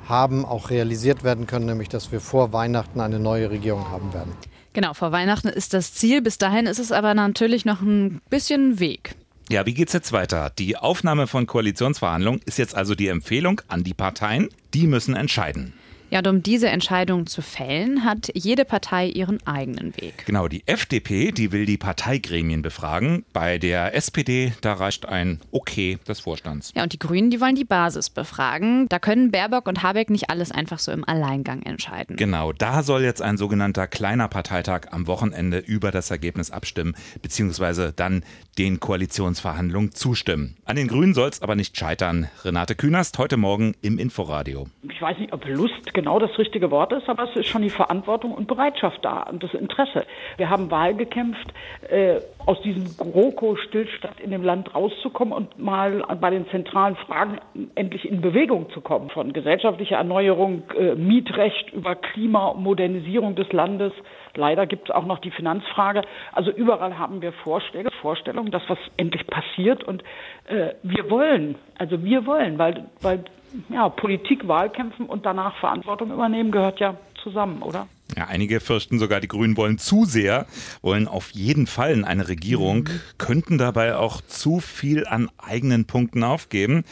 haben, 0.08 0.46
auch 0.46 0.70
realisiert 0.70 1.24
werden 1.24 1.48
können, 1.48 1.66
nämlich 1.66 1.90
dass 1.90 2.12
wir 2.12 2.20
vor 2.20 2.54
Weihnachten 2.54 3.00
eine 3.00 3.20
neue 3.20 3.50
Regierung 3.50 3.90
haben 3.90 4.14
werden. 4.14 4.34
Genau, 4.74 4.94
vor 4.94 5.12
Weihnachten 5.12 5.48
ist 5.48 5.74
das 5.74 5.94
Ziel. 5.94 6.22
Bis 6.22 6.38
dahin 6.38 6.66
ist 6.66 6.80
es 6.80 6.92
aber 6.92 7.14
natürlich 7.14 7.64
noch 7.64 7.82
ein 7.82 8.22
bisschen 8.30 8.80
Weg. 8.80 9.16
Ja, 9.50 9.66
wie 9.66 9.74
geht's 9.74 9.94
jetzt 9.94 10.12
weiter? 10.12 10.52
Die 10.58 10.78
Aufnahme 10.78 11.28
von 11.28 11.46
Koalitionsverhandlungen 11.46 12.42
ist 12.46 12.58
jetzt 12.58 12.76
also 12.76 12.96
die 12.96 13.08
Empfehlung 13.08 13.62
an 13.68 13.84
die 13.84 13.94
Parteien. 13.94 14.50
Die 14.74 14.88
müssen 14.88 15.16
entscheiden. 15.16 15.74
Ja, 16.14 16.20
und 16.20 16.28
um 16.28 16.44
diese 16.44 16.70
Entscheidung 16.70 17.26
zu 17.26 17.42
fällen, 17.42 18.06
hat 18.06 18.30
jede 18.36 18.66
Partei 18.66 19.08
ihren 19.08 19.40
eigenen 19.48 19.98
Weg. 19.98 20.28
Genau, 20.28 20.48
die 20.48 20.62
FDP, 20.68 21.32
die 21.32 21.52
will 21.52 21.66
die 21.66 21.80
Parteigremien 21.80 22.62
befragen. 22.62 23.26
Bei 23.34 23.58
der 23.58 23.96
SPD, 23.96 24.54
da 24.62 24.74
reicht 24.74 25.08
ein 25.08 25.40
Okay 25.50 25.98
des 26.08 26.20
Vorstands. 26.20 26.72
Ja, 26.76 26.84
und 26.84 26.94
die 26.94 27.00
Grünen, 27.00 27.32
die 27.32 27.42
wollen 27.42 27.56
die 27.56 27.66
Basis 27.66 28.12
befragen. 28.12 28.88
Da 28.90 29.00
können 29.00 29.32
Baerbock 29.32 29.68
und 29.68 29.82
Habeck 29.82 30.12
nicht 30.12 30.30
alles 30.30 30.52
einfach 30.52 30.78
so 30.78 30.92
im 30.92 31.04
Alleingang 31.04 31.64
entscheiden. 31.64 32.16
Genau, 32.16 32.54
da 32.54 32.84
soll 32.84 33.02
jetzt 33.02 33.24
ein 33.24 33.38
sogenannter 33.38 33.88
kleiner 33.88 34.28
Parteitag 34.28 34.92
am 34.92 35.08
Wochenende 35.08 35.58
über 35.58 35.90
das 35.90 36.12
Ergebnis 36.12 36.52
abstimmen, 36.52 36.94
beziehungsweise 37.24 37.92
dann 37.92 38.24
den 38.60 38.80
Koalitionsverhandlungen 38.80 39.94
zustimmen. 39.94 40.58
An 40.66 40.76
den 40.76 40.90
Grünen 40.90 41.16
soll 41.16 41.30
es 41.30 41.42
aber 41.42 41.56
nicht 41.56 41.76
scheitern. 41.76 42.28
Renate 42.44 42.76
Künast 42.76 43.18
heute 43.18 43.38
Morgen 43.38 43.74
im 43.82 43.98
Inforadio. 43.98 44.68
Ich 44.84 45.02
weiß 45.02 45.18
nicht, 45.18 45.34
ob 45.34 45.44
Lust 45.48 45.92
genau 45.96 46.03
genau 46.04 46.20
das 46.20 46.38
richtige 46.38 46.70
Wort 46.70 46.92
ist, 46.92 47.08
aber 47.08 47.24
es 47.24 47.36
ist 47.38 47.48
schon 47.48 47.62
die 47.62 47.70
Verantwortung 47.70 48.34
und 48.34 48.46
Bereitschaft 48.46 49.00
da 49.06 49.24
und 49.24 49.42
das 49.42 49.54
Interesse. 49.54 50.06
Wir 50.36 50.50
haben 50.50 50.70
Wahl 50.70 50.96
gekämpft, 50.96 51.48
äh, 51.90 52.20
aus 52.46 52.62
diesem 52.62 52.84
GroKo-Stillstand 52.98 54.20
in 54.20 54.32
dem 54.32 54.44
Land 54.44 54.76
rauszukommen 54.76 55.34
und 55.34 55.58
mal 55.58 56.04
bei 56.20 56.30
den 56.30 56.46
zentralen 56.50 56.98
Fragen 56.98 57.38
endlich 57.76 58.04
in 58.04 58.20
Bewegung 58.20 58.70
zu 58.72 58.82
kommen. 58.82 59.10
Von 59.12 59.32
gesellschaftlicher 59.32 59.96
Erneuerung, 59.96 60.64
äh, 60.78 60.96
Mietrecht 60.96 61.72
über 61.72 61.96
Klima, 61.96 62.54
Modernisierung 62.54 63.36
des 63.36 63.50
Landes. 63.54 63.94
Leider 64.36 64.68
gibt 64.68 64.90
es 64.90 64.96
auch 64.96 65.06
noch 65.06 65.20
die 65.20 65.32
Finanzfrage. 65.32 66.02
Also 66.34 66.52
überall 66.52 66.98
haben 66.98 67.22
wir 67.22 67.32
Vorschläge, 67.32 67.92
Vorstellungen, 68.02 68.52
dass 68.52 68.64
was 68.68 68.80
endlich 68.98 69.26
passiert 69.28 69.86
und 69.86 70.04
äh, 70.50 70.74
wir 70.84 71.10
wollen, 71.10 71.56
also 71.78 72.04
wir 72.04 72.26
wollen, 72.26 72.58
weil, 72.58 72.88
weil 73.02 73.24
ja, 73.70 73.90
Politik, 73.90 74.48
Wahlkämpfen 74.48 75.06
und 75.06 75.26
danach 75.26 75.56
Verantwortung 75.60 76.12
übernehmen 76.12 76.52
gehört 76.52 76.80
ja 76.80 76.98
zusammen, 77.22 77.62
oder? 77.62 77.88
Ja, 78.18 78.28
einige 78.28 78.60
fürchten 78.60 79.00
sogar, 79.00 79.20
die 79.22 79.28
Grünen 79.28 79.58
wollen 79.58 79.78
zu 79.78 80.06
sehr, 80.06 80.46
wollen 80.82 81.08
auf 81.08 81.32
jeden 81.32 81.68
Fall 81.68 81.92
in 81.92 82.04
eine 82.04 82.28
Regierung, 82.28 82.84
mhm. 82.84 83.02
könnten 83.18 83.58
dabei 83.58 83.96
auch 83.96 84.22
zu 84.22 84.60
viel 84.60 85.08
an 85.08 85.30
eigenen 85.38 85.86
Punkten 85.86 86.24
aufgeben. 86.24 86.84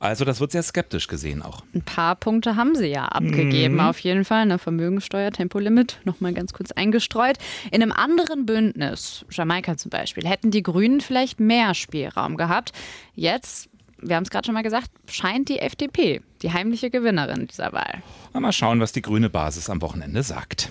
Also 0.00 0.24
das 0.24 0.40
wird 0.40 0.50
sehr 0.52 0.62
skeptisch 0.62 1.08
gesehen 1.08 1.42
auch. 1.42 1.62
Ein 1.74 1.82
paar 1.82 2.16
Punkte 2.16 2.56
haben 2.56 2.74
sie 2.74 2.86
ja 2.86 3.04
abgegeben, 3.04 3.74
mhm. 3.74 3.80
auf 3.80 3.98
jeden 3.98 4.24
Fall. 4.24 4.40
Eine 4.40 4.58
Vermögensteuer, 4.58 5.30
Tempolimit, 5.30 6.00
nochmal 6.04 6.32
ganz 6.32 6.54
kurz 6.54 6.72
eingestreut. 6.72 7.36
In 7.70 7.82
einem 7.82 7.92
anderen 7.92 8.46
Bündnis, 8.46 9.26
Jamaika 9.30 9.76
zum 9.76 9.90
Beispiel, 9.90 10.26
hätten 10.26 10.50
die 10.50 10.62
Grünen 10.62 11.02
vielleicht 11.02 11.38
mehr 11.38 11.74
Spielraum 11.74 12.38
gehabt. 12.38 12.72
Jetzt 13.14 13.69
wir 14.02 14.16
haben 14.16 14.22
es 14.22 14.30
gerade 14.30 14.46
schon 14.46 14.54
mal 14.54 14.62
gesagt, 14.62 14.90
scheint 15.06 15.48
die 15.48 15.58
FDP 15.58 16.20
die 16.42 16.52
heimliche 16.52 16.90
Gewinnerin 16.90 17.46
dieser 17.46 17.72
Wahl. 17.72 18.02
Mal 18.32 18.52
schauen, 18.52 18.80
was 18.80 18.92
die 18.92 19.02
grüne 19.02 19.28
Basis 19.28 19.68
am 19.68 19.82
Wochenende 19.82 20.22
sagt. 20.22 20.70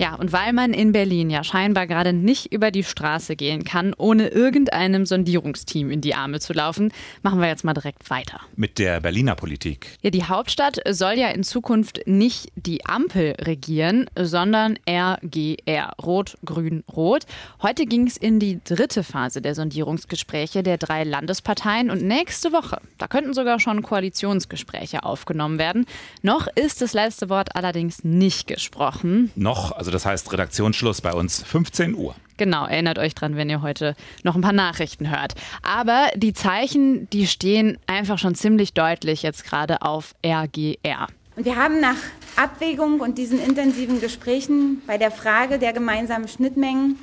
Ja, 0.00 0.14
und 0.14 0.32
weil 0.32 0.54
man 0.54 0.72
in 0.72 0.92
Berlin 0.92 1.28
ja 1.28 1.44
scheinbar 1.44 1.86
gerade 1.86 2.14
nicht 2.14 2.54
über 2.54 2.70
die 2.70 2.84
Straße 2.84 3.36
gehen 3.36 3.64
kann, 3.64 3.92
ohne 3.98 4.28
irgendeinem 4.28 5.04
Sondierungsteam 5.04 5.90
in 5.90 6.00
die 6.00 6.14
Arme 6.14 6.40
zu 6.40 6.54
laufen, 6.54 6.90
machen 7.20 7.38
wir 7.38 7.48
jetzt 7.48 7.64
mal 7.64 7.74
direkt 7.74 8.08
weiter. 8.08 8.40
Mit 8.56 8.78
der 8.78 9.02
Berliner 9.02 9.34
Politik. 9.34 9.98
Ja, 10.00 10.08
die 10.08 10.24
Hauptstadt 10.24 10.80
soll 10.88 11.18
ja 11.18 11.28
in 11.28 11.44
Zukunft 11.44 12.00
nicht 12.06 12.50
die 12.56 12.86
Ampel 12.86 13.34
regieren, 13.42 14.08
sondern 14.18 14.78
RGR, 14.88 15.92
Rot, 16.02 16.38
Grün, 16.46 16.82
Rot. 16.90 17.26
Heute 17.60 17.84
ging 17.84 18.06
es 18.06 18.16
in 18.16 18.40
die 18.40 18.58
dritte 18.64 19.04
Phase 19.04 19.42
der 19.42 19.54
Sondierungsgespräche 19.54 20.62
der 20.62 20.78
drei 20.78 21.04
Landesparteien 21.04 21.90
und 21.90 22.00
nächste 22.00 22.52
Woche, 22.52 22.80
da 22.96 23.06
könnten 23.06 23.34
sogar 23.34 23.60
schon 23.60 23.82
Koalitionsgespräche 23.82 25.02
aufgenommen 25.02 25.58
werden. 25.58 25.84
Noch 26.22 26.46
ist 26.46 26.80
das 26.80 26.94
letzte 26.94 27.28
Wort 27.28 27.54
allerdings 27.54 28.02
nicht 28.02 28.46
gesprochen. 28.46 29.30
Noch, 29.34 29.72
also 29.72 29.89
also 29.90 29.96
das 29.96 30.06
heißt 30.06 30.32
Redaktionsschluss 30.32 31.00
bei 31.00 31.12
uns 31.12 31.42
15 31.42 31.96
Uhr. 31.96 32.14
Genau, 32.36 32.64
erinnert 32.64 33.00
euch 33.00 33.12
dran, 33.16 33.34
wenn 33.34 33.50
ihr 33.50 33.60
heute 33.60 33.96
noch 34.22 34.36
ein 34.36 34.40
paar 34.40 34.52
Nachrichten 34.52 35.10
hört. 35.10 35.34
Aber 35.62 36.10
die 36.14 36.32
Zeichen, 36.32 37.10
die 37.10 37.26
stehen 37.26 37.76
einfach 37.88 38.16
schon 38.16 38.36
ziemlich 38.36 38.72
deutlich 38.72 39.22
jetzt 39.22 39.44
gerade 39.44 39.82
auf 39.82 40.14
RGR. 40.24 41.08
Und 41.34 41.44
wir 41.44 41.56
haben 41.56 41.80
nach 41.80 41.96
Abwägung 42.36 43.00
und 43.00 43.18
diesen 43.18 43.42
intensiven 43.42 44.00
Gesprächen 44.00 44.80
bei 44.86 44.96
der 44.96 45.10
Frage 45.10 45.58
der 45.58 45.72
gemeinsamen 45.72 46.28
Schnittmengen 46.28 46.96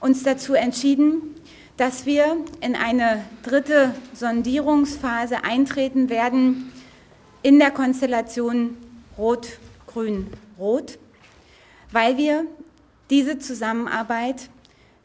uns 0.00 0.22
dazu 0.22 0.52
entschieden, 0.52 1.22
dass 1.78 2.04
wir 2.04 2.36
in 2.60 2.76
eine 2.76 3.24
dritte 3.44 3.94
Sondierungsphase 4.12 5.42
eintreten 5.42 6.10
werden 6.10 6.70
in 7.42 7.58
der 7.58 7.70
Konstellation 7.70 8.76
Rot-Grün-Rot 9.16 10.98
weil 11.92 12.16
wir 12.16 12.44
diese 13.10 13.38
Zusammenarbeit 13.38 14.48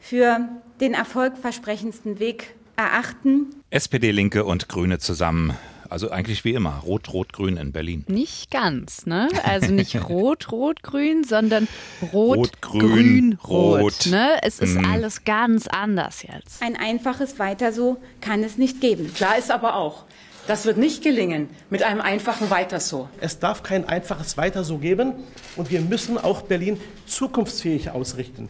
für 0.00 0.48
den 0.80 0.94
erfolgversprechendsten 0.94 2.18
Weg 2.18 2.54
erachten. 2.76 3.54
SPD, 3.70 4.10
Linke 4.10 4.44
und 4.44 4.68
Grüne 4.68 4.98
zusammen. 4.98 5.56
Also 5.88 6.10
eigentlich 6.10 6.42
wie 6.44 6.54
immer, 6.54 6.80
Rot-Rot-Grün 6.86 7.58
in 7.58 7.70
Berlin. 7.70 8.04
Nicht 8.08 8.50
ganz, 8.50 9.04
ne? 9.04 9.28
Also 9.44 9.70
nicht 9.70 9.94
Rot-Rot-Grün, 10.08 11.22
sondern 11.22 11.68
Rot-Grün-Rot. 12.14 14.06
Ne? 14.06 14.38
Es 14.42 14.58
ist 14.58 14.78
mhm. 14.78 14.86
alles 14.86 15.24
ganz 15.24 15.66
anders 15.66 16.22
jetzt. 16.22 16.62
Ein 16.62 16.76
einfaches 16.76 17.38
Weiter 17.38 17.74
so 17.74 17.98
kann 18.22 18.42
es 18.42 18.56
nicht 18.56 18.80
geben. 18.80 19.12
Klar 19.12 19.36
ist 19.36 19.50
aber 19.50 19.76
auch, 19.76 20.06
das 20.46 20.64
wird 20.64 20.76
nicht 20.76 21.02
gelingen 21.02 21.48
mit 21.70 21.82
einem 21.82 22.00
einfachen 22.00 22.50
Weiter 22.50 22.80
so. 22.80 23.08
Es 23.20 23.38
darf 23.38 23.62
kein 23.62 23.88
einfaches 23.88 24.36
Weiter 24.36 24.64
so 24.64 24.78
geben 24.78 25.14
und 25.56 25.70
wir 25.70 25.80
müssen 25.80 26.18
auch 26.18 26.42
Berlin 26.42 26.80
zukunftsfähig 27.06 27.90
ausrichten. 27.90 28.48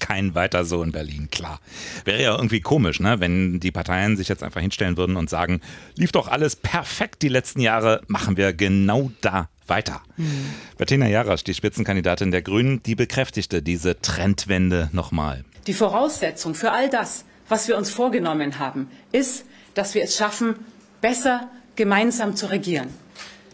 Kein 0.00 0.34
weiter 0.34 0.64
so 0.64 0.82
in 0.82 0.92
Berlin, 0.92 1.28
klar. 1.30 1.60
Wäre 2.04 2.22
ja 2.22 2.34
irgendwie 2.34 2.60
komisch, 2.60 3.00
ne? 3.00 3.20
wenn 3.20 3.60
die 3.60 3.72
Parteien 3.72 4.16
sich 4.16 4.28
jetzt 4.28 4.42
einfach 4.42 4.60
hinstellen 4.60 4.96
würden 4.96 5.16
und 5.16 5.28
sagen, 5.28 5.60
lief 5.96 6.12
doch 6.12 6.28
alles 6.28 6.56
perfekt 6.56 7.22
die 7.22 7.28
letzten 7.28 7.60
Jahre, 7.60 8.02
machen 8.06 8.36
wir 8.36 8.52
genau 8.52 9.10
da 9.20 9.48
weiter. 9.66 10.00
Mhm. 10.16 10.54
Bettina 10.76 11.08
Jarasch, 11.08 11.44
die 11.44 11.54
Spitzenkandidatin 11.54 12.30
der 12.30 12.42
Grünen, 12.42 12.82
die 12.82 12.94
bekräftigte 12.94 13.62
diese 13.62 14.00
Trendwende 14.00 14.88
nochmal. 14.92 15.44
Die 15.66 15.74
Voraussetzung 15.74 16.54
für 16.54 16.72
all 16.72 16.88
das, 16.88 17.24
was 17.48 17.68
wir 17.68 17.76
uns 17.76 17.90
vorgenommen 17.90 18.58
haben, 18.58 18.88
ist, 19.12 19.44
dass 19.74 19.94
wir 19.94 20.02
es 20.02 20.16
schaffen, 20.16 20.56
besser 21.00 21.48
gemeinsam 21.76 22.36
zu 22.36 22.46
regieren, 22.46 22.88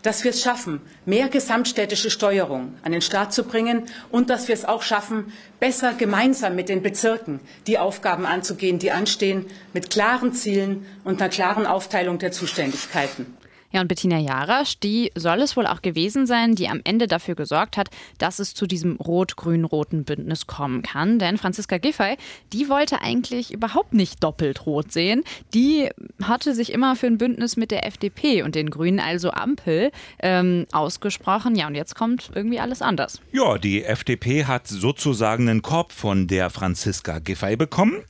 dass 0.02 0.24
wir 0.24 0.30
es 0.30 0.42
schaffen, 0.42 0.80
mehr 1.06 1.28
gesamtstädtische 1.28 2.10
Steuerung 2.10 2.74
an 2.82 2.92
den 2.92 3.00
Staat 3.00 3.32
zu 3.32 3.44
bringen 3.44 3.84
und 4.10 4.30
dass 4.30 4.48
wir 4.48 4.54
es 4.54 4.64
auch 4.64 4.82
schaffen, 4.82 5.32
besser 5.60 5.94
gemeinsam 5.94 6.54
mit 6.54 6.68
den 6.68 6.82
Bezirken 6.82 7.40
die 7.66 7.78
Aufgaben 7.78 8.26
anzugehen, 8.26 8.78
die 8.78 8.92
anstehen, 8.92 9.46
mit 9.72 9.90
klaren 9.90 10.32
Zielen 10.32 10.86
und 11.04 11.20
einer 11.20 11.30
klaren 11.30 11.66
Aufteilung 11.66 12.18
der 12.18 12.32
Zuständigkeiten. 12.32 13.36
Ja, 13.74 13.80
und 13.80 13.88
Bettina 13.88 14.20
Jarasch, 14.20 14.78
die 14.78 15.10
soll 15.16 15.40
es 15.40 15.56
wohl 15.56 15.66
auch 15.66 15.82
gewesen 15.82 16.28
sein, 16.28 16.54
die 16.54 16.68
am 16.68 16.80
Ende 16.84 17.08
dafür 17.08 17.34
gesorgt 17.34 17.76
hat, 17.76 17.90
dass 18.18 18.38
es 18.38 18.54
zu 18.54 18.68
diesem 18.68 18.94
rot-grün-roten 18.98 20.04
Bündnis 20.04 20.46
kommen 20.46 20.82
kann. 20.82 21.18
Denn 21.18 21.38
Franziska 21.38 21.78
Giffey, 21.78 22.16
die 22.52 22.68
wollte 22.68 23.02
eigentlich 23.02 23.52
überhaupt 23.52 23.92
nicht 23.92 24.22
doppelt 24.22 24.64
rot 24.64 24.92
sehen. 24.92 25.24
Die 25.54 25.88
hatte 26.22 26.54
sich 26.54 26.72
immer 26.72 26.94
für 26.94 27.08
ein 27.08 27.18
Bündnis 27.18 27.56
mit 27.56 27.72
der 27.72 27.84
FDP 27.84 28.42
und 28.42 28.54
den 28.54 28.70
Grünen, 28.70 29.00
also 29.00 29.32
Ampel, 29.32 29.90
ähm, 30.20 30.66
ausgesprochen. 30.70 31.56
Ja, 31.56 31.66
und 31.66 31.74
jetzt 31.74 31.96
kommt 31.96 32.30
irgendwie 32.32 32.60
alles 32.60 32.80
anders. 32.80 33.20
Ja, 33.32 33.58
die 33.58 33.82
FDP 33.82 34.44
hat 34.44 34.68
sozusagen 34.68 35.48
einen 35.48 35.62
Korb 35.62 35.90
von 35.90 36.28
der 36.28 36.48
Franziska 36.50 37.18
Giffey 37.18 37.56
bekommen. 37.56 38.04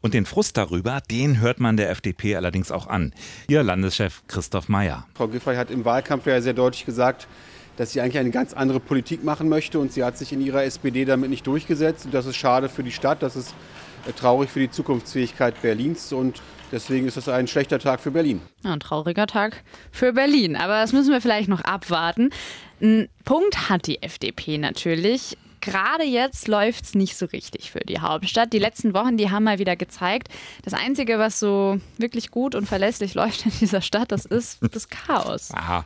Und 0.00 0.14
den 0.14 0.26
Frust 0.26 0.56
darüber, 0.56 1.00
den 1.10 1.40
hört 1.40 1.60
man 1.60 1.76
der 1.76 1.90
FDP 1.90 2.36
allerdings 2.36 2.70
auch 2.70 2.86
an. 2.86 3.12
Ihr 3.48 3.62
Landeschef 3.62 4.22
Christoph 4.28 4.68
Mayer. 4.68 5.06
Frau 5.14 5.28
Giffey 5.28 5.56
hat 5.56 5.70
im 5.70 5.84
Wahlkampf 5.84 6.26
ja 6.26 6.40
sehr 6.40 6.54
deutlich 6.54 6.86
gesagt, 6.86 7.26
dass 7.76 7.92
sie 7.92 8.00
eigentlich 8.00 8.18
eine 8.18 8.30
ganz 8.30 8.54
andere 8.54 8.80
Politik 8.80 9.22
machen 9.24 9.48
möchte 9.48 9.78
und 9.78 9.92
sie 9.92 10.02
hat 10.02 10.18
sich 10.18 10.32
in 10.32 10.40
ihrer 10.40 10.64
SPD 10.64 11.04
damit 11.04 11.30
nicht 11.30 11.46
durchgesetzt. 11.46 12.06
Und 12.06 12.14
das 12.14 12.26
ist 12.26 12.36
schade 12.36 12.68
für 12.68 12.82
die 12.82 12.90
Stadt, 12.90 13.22
das 13.22 13.36
ist 13.36 13.54
äh, 14.06 14.12
traurig 14.12 14.50
für 14.50 14.60
die 14.60 14.70
Zukunftsfähigkeit 14.70 15.60
Berlins 15.62 16.12
und 16.12 16.42
deswegen 16.72 17.06
ist 17.06 17.16
das 17.16 17.28
ein 17.28 17.46
schlechter 17.46 17.78
Tag 17.78 18.00
für 18.00 18.10
Berlin. 18.10 18.40
Ja, 18.64 18.72
ein 18.72 18.80
trauriger 18.80 19.26
Tag 19.26 19.62
für 19.92 20.12
Berlin, 20.12 20.56
aber 20.56 20.80
das 20.80 20.92
müssen 20.92 21.12
wir 21.12 21.20
vielleicht 21.20 21.48
noch 21.48 21.60
abwarten. 21.60 22.30
Ein 22.80 23.08
Punkt 23.24 23.68
hat 23.68 23.86
die 23.86 24.02
FDP 24.02 24.58
natürlich 24.58 25.36
gerade 25.70 26.04
jetzt 26.04 26.48
läuft 26.48 26.84
es 26.84 26.94
nicht 26.94 27.16
so 27.16 27.26
richtig 27.26 27.70
für 27.70 27.80
die 27.80 28.00
Hauptstadt. 28.00 28.52
Die 28.52 28.58
letzten 28.58 28.94
Wochen, 28.94 29.16
die 29.16 29.30
haben 29.30 29.44
mal 29.44 29.58
wieder 29.58 29.76
gezeigt, 29.76 30.28
das 30.62 30.74
Einzige, 30.74 31.18
was 31.18 31.38
so 31.38 31.80
wirklich 31.98 32.30
gut 32.30 32.54
und 32.54 32.66
verlässlich 32.66 33.14
läuft 33.14 33.46
in 33.46 33.52
dieser 33.60 33.80
Stadt, 33.80 34.12
das 34.12 34.24
ist 34.24 34.58
das 34.72 34.88
Chaos. 34.88 35.50
Aha. 35.52 35.84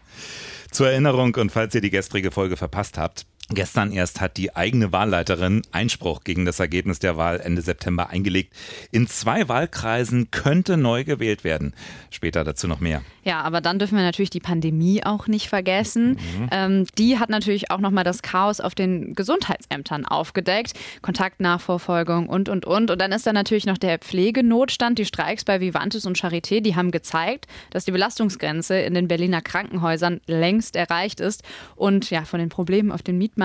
Zur 0.71 0.89
Erinnerung 0.89 1.35
und 1.35 1.53
falls 1.53 1.75
ihr 1.75 1.81
die 1.81 1.91
gestrige 1.91 2.31
Folge 2.31 2.57
verpasst 2.57 2.97
habt, 2.97 3.27
Gestern 3.54 3.92
erst 3.92 4.21
hat 4.23 4.38
die 4.38 4.56
eigene 4.56 4.92
Wahlleiterin 4.92 5.62
Einspruch 5.73 6.25
gegen 6.25 6.47
das 6.47 6.59
Ergebnis 6.59 7.00
der 7.00 7.18
Wahl 7.18 7.38
Ende 7.38 7.61
September 7.61 8.09
eingelegt. 8.09 8.54
In 8.90 9.06
zwei 9.06 9.49
Wahlkreisen 9.49 10.30
könnte 10.30 10.78
neu 10.78 11.04
gewählt 11.04 11.44
werden. 11.44 11.75
Später 12.11 12.44
dazu 12.44 12.66
noch 12.66 12.80
mehr. 12.80 13.02
Ja, 13.25 13.42
aber 13.42 13.61
dann 13.61 13.78
dürfen 13.78 13.97
wir 13.97 14.04
natürlich 14.04 14.30
die 14.30 14.40
Pandemie 14.40 15.04
auch 15.04 15.26
nicht 15.26 15.49
vergessen. 15.49 16.12
Mhm. 16.12 16.49
Ähm, 16.50 16.87
die 16.99 17.18
hat 17.18 17.28
natürlich 17.28 17.71
auch 17.71 17.78
nochmal 17.78 18.04
das 18.04 18.23
Chaos 18.23 18.61
auf 18.61 18.75
den 18.75 19.14
Gesundheitsämtern 19.14 20.06
aufgedeckt. 20.06 20.73
Kontaktnachverfolgung 21.02 22.28
und, 22.28 22.49
und, 22.49 22.64
und. 22.64 22.90
Und 22.90 23.00
dann 23.00 23.12
ist 23.12 23.26
da 23.26 23.32
natürlich 23.32 23.66
noch 23.66 23.78
der 23.78 23.99
Pflegenotstand. 23.99 24.99
Die 24.99 25.04
Streiks 25.04 25.44
bei 25.44 25.61
Vivantes 25.61 26.06
und 26.06 26.18
Charité, 26.18 26.62
die 26.62 26.75
haben 26.75 26.90
gezeigt, 26.90 27.47
dass 27.71 27.85
die 27.85 27.92
Belastungsgrenze 27.92 28.76
in 28.76 28.94
den 28.94 29.09
Berliner 29.09 29.42
Krankenhäusern 29.42 30.21
längst 30.26 30.75
erreicht 30.75 31.21
ist. 31.21 31.42
Und 31.76 32.11
ja, 32.11 32.25
von 32.25 32.40
den 32.40 32.49
Problemen 32.49 32.90
auf 32.90 33.02
den 33.02 33.18
Mietmarkt, 33.18 33.41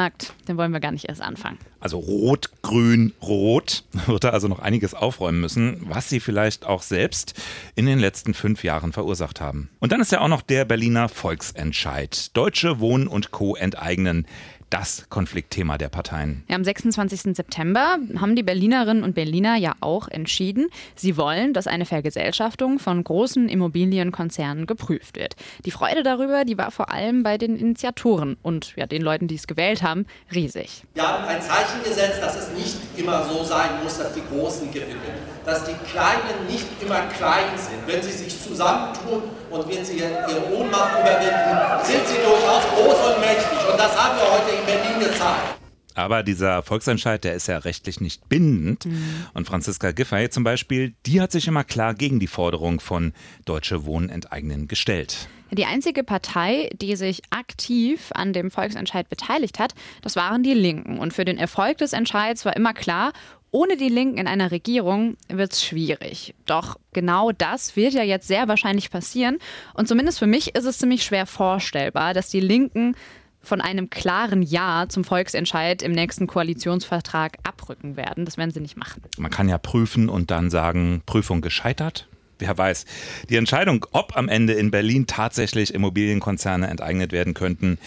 den 0.48 0.58
wollen 0.58 0.72
wir 0.72 0.80
gar 0.80 0.92
nicht 0.92 1.10
erst 1.10 1.22
anfangen. 1.22 1.58
Also 1.80 1.98
rot, 1.98 2.50
grün, 2.62 3.14
rot 3.22 3.84
wird 4.06 4.24
er 4.24 4.34
also 4.34 4.48
noch 4.48 4.60
einiges 4.60 4.94
aufräumen 4.94 5.42
müssen, 5.42 5.82
was 5.90 6.10
sie 6.10 6.20
vielleicht 6.20 6.66
auch 6.66 6.82
selbst 6.82 7.34
in 7.76 7.86
den 7.86 8.00
letzten 8.00 8.34
fünf 8.34 8.64
Jahren 8.64 8.94
verursacht 8.94 9.42
haben. 9.42 9.70
Und 9.80 9.92
dann 9.92 10.02
ist 10.02 10.12
ja 10.12 10.22
auch 10.22 10.28
noch 10.28 10.42
der 10.42 10.66
Berliner 10.66 11.10
Volksentscheid. 11.10 12.36
Deutsche 12.36 12.80
Wohnen 12.80 13.08
und 13.08 13.32
Co. 13.32 13.56
enteignen 13.56 14.28
das 14.70 15.06
Konfliktthema 15.10 15.78
der 15.78 15.90
Parteien. 15.90 16.44
Ja, 16.48 16.56
am 16.56 16.64
26. 16.64 17.36
September 17.36 17.98
haben 18.20 18.36
die 18.36 18.44
Berlinerinnen 18.44 19.04
und 19.04 19.16
Berliner 19.16 19.56
ja 19.56 19.74
auch 19.80 20.08
entschieden, 20.08 20.68
sie 20.96 21.18
wollen, 21.18 21.54
dass 21.54 21.68
eine 21.68 21.86
Vergesellschaftung 21.86 22.80
von 22.80 23.04
großen 23.04 23.48
Immobilienkonzernen 23.48 24.66
geprüft 24.66 25.16
wird. 25.16 25.36
Die 25.66 25.72
Freude 25.72 26.04
darüber, 26.04 26.44
die 26.46 26.58
war 26.58 26.72
vor 26.72 26.92
allem 26.92 27.24
bei 27.24 27.38
den 27.38 27.56
Initiatoren 27.56 28.38
und 28.42 28.74
ja, 28.76 28.86
den 28.86 29.02
Leuten, 29.02 29.28
die 29.28 29.36
es 29.36 29.48
gewählt 29.48 29.84
haben, 29.84 30.06
riesig. 30.34 30.84
Wir 30.94 31.08
haben 31.08 31.26
ein 31.26 31.42
Zeichen 31.42 31.84
gesetzt, 31.84 32.22
dass 32.22 32.38
es 32.38 32.58
nicht 32.58 32.78
immer 32.98 33.24
so 33.26 33.44
sein 33.44 33.70
muss, 33.84 33.98
dass 33.98 34.14
die 34.14 34.24
Großen 34.30 34.72
gewinnen, 34.72 35.37
dass 35.48 35.64
die 35.64 35.74
Kleinen 35.90 36.46
nicht 36.46 36.68
immer 36.82 37.08
klein 37.08 37.56
sind. 37.56 37.80
Wenn 37.88 38.04
sie 38.04 38.12
sich 38.12 38.38
zusammentun 38.44 39.24
und 39.50 39.68
wenn 39.70 39.84
sie 39.84 40.00
ihre 40.00 40.54
Ohnmacht 40.54 41.00
überwinden, 41.00 41.58
sind 41.84 42.06
sie 42.06 42.16
durchaus 42.16 42.64
groß 42.76 43.14
und 43.14 43.22
mächtig. 43.22 43.72
Und 43.72 43.80
das 43.80 43.98
haben 43.98 44.18
wir 44.18 44.30
heute 44.30 44.52
in 44.52 44.66
Berlin 44.66 45.00
gezeigt. 45.00 45.56
Aber 45.96 46.22
dieser 46.22 46.62
Volksentscheid, 46.62 47.24
der 47.24 47.34
ist 47.34 47.48
ja 47.48 47.58
rechtlich 47.60 48.02
nicht 48.02 48.28
bindend. 48.28 48.86
Mhm. 48.86 49.26
Und 49.34 49.48
Franziska 49.48 49.94
Giffey 49.94 50.30
zum 50.30 50.44
Beispiel, 50.44 50.94
die 51.06 51.22
hat 51.22 51.32
sich 51.32 51.48
immer 51.48 51.64
klar 51.64 51.96
gegen 51.96 52.20
die 52.20 52.28
Forderung 52.28 52.82
von 52.82 53.14
Deutsche 53.46 53.86
Wohnen 53.86 54.10
enteignen 54.10 54.68
gestellt. 54.68 55.30
Die 55.52 55.66
einzige 55.66 56.04
Partei, 56.04 56.70
die 56.74 56.98
sich 56.98 57.22
aktiv 57.30 58.10
an 58.14 58.34
dem 58.34 58.52
Volksentscheid 58.52 59.10
beteiligt 59.10 59.60
hat, 59.60 59.74
das 60.02 60.18
waren 60.18 60.44
die 60.44 60.54
Linken. 60.54 61.00
Und 61.00 61.14
für 61.14 61.24
den 61.24 61.38
Erfolg 61.38 61.78
des 61.78 61.94
Entscheids 61.94 62.44
war 62.44 62.56
immer 62.56 62.74
klar, 62.74 63.14
ohne 63.58 63.76
die 63.76 63.90
Linken 63.90 64.20
in 64.20 64.28
einer 64.28 64.52
Regierung 64.52 65.18
wird 65.30 65.52
es 65.52 65.66
schwierig. 65.66 66.36
Doch 66.46 66.78
genau 66.94 67.32
das 67.32 67.76
wird 67.76 67.94
ja 67.94 68.04
jetzt 68.04 68.28
sehr 68.28 68.48
wahrscheinlich 68.48 68.92
passieren. 68.92 69.40
Und 69.74 69.88
zumindest 69.88 70.20
für 70.20 70.28
mich 70.28 70.54
ist 70.54 70.66
es 70.66 70.78
ziemlich 70.78 71.04
schwer 71.04 71.26
vorstellbar, 71.26 72.14
dass 72.14 72.30
die 72.30 72.40
Linken 72.40 72.96
von 73.42 73.60
einem 73.60 73.90
klaren 73.90 74.44
Ja 74.44 74.86
zum 74.88 75.04
Volksentscheid 75.04 75.82
im 75.82 75.94
nächsten 75.94 76.28
Koalitionsvertrag 76.28 77.40
abrücken 77.42 77.98
werden. 77.98 78.26
Das 78.26 78.38
werden 78.38 78.52
sie 78.52 78.60
nicht 78.60 78.78
machen. 78.78 79.02
Man 79.18 79.32
kann 79.32 79.50
ja 79.50 79.58
prüfen 79.58 80.08
und 80.08 80.30
dann 80.30 80.52
sagen, 80.52 81.02
Prüfung 81.08 81.42
gescheitert. 81.42 82.08
Wer 82.38 82.56
weiß. 82.56 82.86
Die 83.32 83.38
Entscheidung, 83.38 83.88
ob 83.92 84.16
am 84.16 84.30
Ende 84.30 84.54
in 84.54 84.70
Berlin 84.70 85.08
tatsächlich 85.08 85.74
Immobilienkonzerne 85.74 86.68
enteignet 86.68 87.12
werden 87.12 87.34
könnten, 87.34 87.80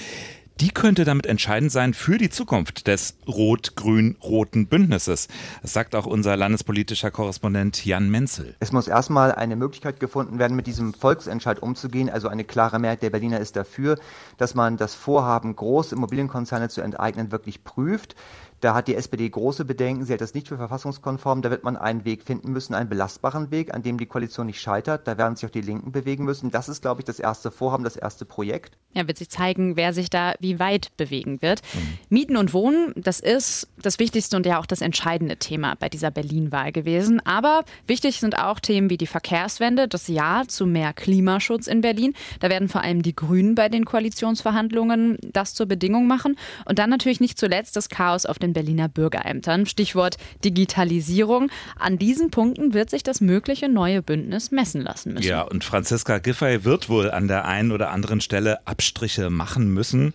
die 0.60 0.70
könnte 0.70 1.04
damit 1.04 1.24
entscheidend 1.24 1.72
sein 1.72 1.94
für 1.94 2.18
die 2.18 2.28
Zukunft 2.28 2.86
des 2.86 3.14
rot-grün-roten 3.26 4.66
Bündnisses. 4.66 5.28
Das 5.62 5.72
sagt 5.72 5.94
auch 5.94 6.04
unser 6.04 6.36
landespolitischer 6.36 7.10
Korrespondent 7.10 7.86
Jan 7.86 8.10
Menzel. 8.10 8.54
Es 8.60 8.70
muss 8.70 8.86
erstmal 8.86 9.32
eine 9.32 9.56
Möglichkeit 9.56 10.00
gefunden 10.00 10.38
werden, 10.38 10.56
mit 10.56 10.66
diesem 10.66 10.92
Volksentscheid 10.92 11.62
umzugehen. 11.62 12.10
Also 12.10 12.28
eine 12.28 12.44
klare 12.44 12.78
Mehrheit 12.78 13.02
der 13.02 13.10
Berliner 13.10 13.40
ist 13.40 13.56
dafür, 13.56 13.98
dass 14.36 14.54
man 14.54 14.76
das 14.76 14.94
Vorhaben, 14.94 15.56
große 15.56 15.94
Immobilienkonzerne 15.94 16.68
zu 16.68 16.82
enteignen, 16.82 17.32
wirklich 17.32 17.64
prüft. 17.64 18.14
Da 18.60 18.74
hat 18.74 18.88
die 18.88 18.94
SPD 18.94 19.28
große 19.28 19.64
Bedenken. 19.64 20.04
Sie 20.04 20.12
hält 20.12 20.20
das 20.20 20.34
nicht 20.34 20.48
für 20.48 20.58
verfassungskonform. 20.58 21.40
Da 21.40 21.50
wird 21.50 21.64
man 21.64 21.76
einen 21.76 22.04
Weg 22.04 22.22
finden 22.22 22.52
müssen, 22.52 22.74
einen 22.74 22.90
belastbaren 22.90 23.50
Weg, 23.50 23.72
an 23.74 23.82
dem 23.82 23.98
die 23.98 24.06
Koalition 24.06 24.46
nicht 24.46 24.60
scheitert. 24.60 25.06
Da 25.06 25.16
werden 25.16 25.34
sich 25.36 25.46
auch 25.46 25.52
die 25.52 25.62
Linken 25.62 25.92
bewegen 25.92 26.24
müssen. 26.24 26.50
Das 26.50 26.68
ist, 26.68 26.82
glaube 26.82 27.00
ich, 27.00 27.06
das 27.06 27.18
erste 27.18 27.50
Vorhaben, 27.50 27.84
das 27.84 27.96
erste 27.96 28.26
Projekt. 28.26 28.76
Ja, 28.92 29.06
wird 29.06 29.18
sich 29.18 29.30
zeigen, 29.30 29.76
wer 29.76 29.92
sich 29.92 30.10
da 30.10 30.34
wie 30.40 30.58
weit 30.58 30.94
bewegen 30.96 31.40
wird. 31.42 31.62
Mhm. 31.74 31.98
Mieten 32.08 32.36
und 32.36 32.52
Wohnen, 32.52 32.92
das 32.96 33.20
ist 33.20 33.68
das 33.80 33.98
wichtigste 33.98 34.36
und 34.36 34.44
ja 34.44 34.58
auch 34.58 34.66
das 34.66 34.80
entscheidende 34.80 35.36
Thema 35.36 35.76
bei 35.76 35.88
dieser 35.88 36.10
Berlin-Wahl 36.10 36.72
gewesen. 36.72 37.24
Aber 37.24 37.64
wichtig 37.86 38.20
sind 38.20 38.38
auch 38.38 38.60
Themen 38.60 38.90
wie 38.90 38.98
die 38.98 39.06
Verkehrswende, 39.06 39.88
das 39.88 40.08
Ja 40.08 40.42
zu 40.46 40.66
mehr 40.66 40.92
Klimaschutz 40.92 41.66
in 41.66 41.80
Berlin. 41.80 42.14
Da 42.40 42.50
werden 42.50 42.68
vor 42.68 42.82
allem 42.82 43.02
die 43.02 43.14
Grünen 43.14 43.54
bei 43.54 43.68
den 43.68 43.84
Koalitionsverhandlungen 43.84 45.18
das 45.22 45.54
zur 45.54 45.66
Bedingung 45.66 46.06
machen. 46.06 46.36
Und 46.66 46.78
dann 46.78 46.90
natürlich 46.90 47.20
nicht 47.20 47.38
zuletzt 47.38 47.76
das 47.76 47.88
Chaos 47.88 48.26
auf 48.26 48.38
den 48.38 48.49
den 48.50 48.52
Berliner 48.52 48.88
Bürgerämtern. 48.88 49.66
Stichwort 49.66 50.16
Digitalisierung. 50.44 51.50
An 51.78 51.98
diesen 51.98 52.30
Punkten 52.30 52.74
wird 52.74 52.90
sich 52.90 53.02
das 53.02 53.20
mögliche 53.20 53.68
neue 53.68 54.02
Bündnis 54.02 54.50
messen 54.50 54.82
lassen 54.82 55.14
müssen. 55.14 55.26
Ja, 55.26 55.42
und 55.42 55.64
Franziska 55.64 56.18
Giffey 56.18 56.64
wird 56.64 56.88
wohl 56.88 57.10
an 57.10 57.28
der 57.28 57.46
einen 57.46 57.72
oder 57.72 57.90
anderen 57.90 58.20
Stelle 58.20 58.66
Abstriche 58.66 59.30
machen 59.30 59.72
müssen. 59.72 60.14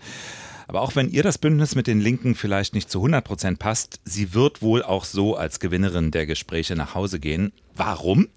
Aber 0.67 0.81
auch 0.81 0.95
wenn 0.95 1.09
ihr 1.09 1.23
das 1.23 1.37
Bündnis 1.37 1.75
mit 1.75 1.87
den 1.87 2.01
Linken 2.01 2.33
vielleicht 2.33 2.73
nicht 2.73 2.89
zu 2.89 2.99
100 2.99 3.23
Prozent 3.23 3.59
passt, 3.59 3.99
sie 4.03 4.33
wird 4.33 4.61
wohl 4.61 4.81
auch 4.81 5.05
so 5.05 5.35
als 5.35 5.59
Gewinnerin 5.59 6.11
der 6.11 6.25
Gespräche 6.25 6.75
nach 6.75 6.95
Hause 6.95 7.19
gehen. 7.19 7.51
Warum? 7.75 8.27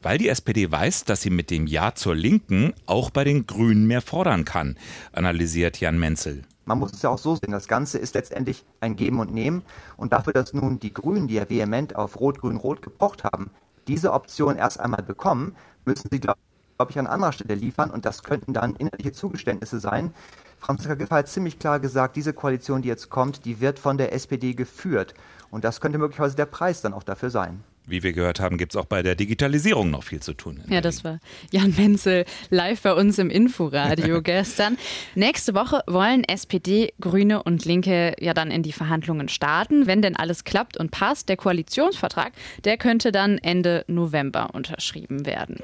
Weil 0.00 0.18
die 0.18 0.28
SPD 0.28 0.70
weiß, 0.70 1.04
dass 1.04 1.22
sie 1.22 1.30
mit 1.30 1.50
dem 1.50 1.66
Ja 1.66 1.94
zur 1.94 2.14
Linken 2.14 2.74
auch 2.86 3.10
bei 3.10 3.24
den 3.24 3.46
Grünen 3.46 3.86
mehr 3.86 4.02
fordern 4.02 4.44
kann, 4.44 4.76
analysiert 5.12 5.80
Jan 5.80 5.98
Menzel. 5.98 6.42
Man 6.64 6.78
muss 6.78 6.92
es 6.92 7.02
ja 7.02 7.10
auch 7.10 7.18
so 7.18 7.34
sehen. 7.34 7.52
Das 7.52 7.68
Ganze 7.68 7.98
ist 7.98 8.14
letztendlich 8.14 8.64
ein 8.80 8.96
Geben 8.96 9.20
und 9.20 9.32
Nehmen. 9.32 9.62
Und 9.96 10.12
dafür, 10.12 10.32
dass 10.32 10.52
nun 10.52 10.80
die 10.80 10.92
Grünen, 10.92 11.28
die 11.28 11.34
ja 11.34 11.48
vehement 11.48 11.96
auf 11.96 12.20
Rot, 12.20 12.40
Grün, 12.40 12.56
Rot 12.56 12.82
gepocht 12.82 13.24
haben, 13.24 13.50
diese 13.86 14.12
Option 14.12 14.56
erst 14.56 14.80
einmal 14.80 15.02
bekommen, 15.02 15.54
müssen 15.84 16.08
sie, 16.10 16.20
glaube 16.20 16.38
glaub 16.76 16.90
ich, 16.90 16.98
an 16.98 17.06
anderer 17.06 17.32
Stelle 17.32 17.54
liefern. 17.54 17.90
Und 17.90 18.04
das 18.04 18.22
könnten 18.22 18.52
dann 18.52 18.74
innerliche 18.76 19.12
Zugeständnisse 19.12 19.78
sein. 19.80 20.12
Franziska 20.58 20.94
Giffey 20.94 21.14
hat 21.14 21.28
ziemlich 21.28 21.58
klar 21.58 21.78
gesagt, 21.78 22.16
diese 22.16 22.32
Koalition, 22.32 22.82
die 22.82 22.88
jetzt 22.88 23.10
kommt, 23.10 23.44
die 23.44 23.60
wird 23.60 23.78
von 23.78 23.98
der 23.98 24.12
SPD 24.12 24.54
geführt. 24.54 25.14
Und 25.50 25.64
das 25.64 25.80
könnte 25.80 25.98
möglicherweise 25.98 26.36
der 26.36 26.46
Preis 26.46 26.80
dann 26.80 26.94
auch 26.94 27.02
dafür 27.02 27.30
sein. 27.30 27.62
Wie 27.86 28.02
wir 28.02 28.14
gehört 28.14 28.40
haben, 28.40 28.56
gibt 28.56 28.72
es 28.72 28.76
auch 28.76 28.86
bei 28.86 29.02
der 29.02 29.14
Digitalisierung 29.14 29.90
noch 29.90 30.04
viel 30.04 30.20
zu 30.20 30.32
tun. 30.32 30.62
Ja, 30.68 30.80
das 30.80 31.04
war 31.04 31.20
Jan 31.50 31.74
Menzel 31.76 32.24
live 32.48 32.80
bei 32.80 32.94
uns 32.94 33.18
im 33.18 33.28
Inforadio 33.28 34.22
gestern. 34.22 34.78
Nächste 35.14 35.54
Woche 35.54 35.82
wollen 35.86 36.24
SPD, 36.24 36.94
Grüne 36.98 37.42
und 37.42 37.66
Linke 37.66 38.14
ja 38.18 38.32
dann 38.32 38.50
in 38.50 38.62
die 38.62 38.72
Verhandlungen 38.72 39.28
starten. 39.28 39.86
Wenn 39.86 40.00
denn 40.00 40.16
alles 40.16 40.44
klappt 40.44 40.78
und 40.78 40.92
passt, 40.92 41.28
der 41.28 41.36
Koalitionsvertrag, 41.36 42.32
der 42.64 42.78
könnte 42.78 43.12
dann 43.12 43.36
Ende 43.38 43.84
November 43.86 44.54
unterschrieben 44.54 45.26
werden. 45.26 45.58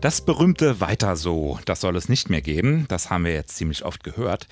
Das 0.00 0.20
berühmte 0.20 0.80
Weiter 0.80 1.16
so, 1.16 1.58
das 1.64 1.80
soll 1.80 1.96
es 1.96 2.08
nicht 2.08 2.28
mehr 2.28 2.42
geben. 2.42 2.86
Das 2.88 3.08
haben 3.08 3.24
wir 3.24 3.32
jetzt 3.32 3.56
ziemlich 3.56 3.84
oft 3.84 4.04
gehört. 4.04 4.46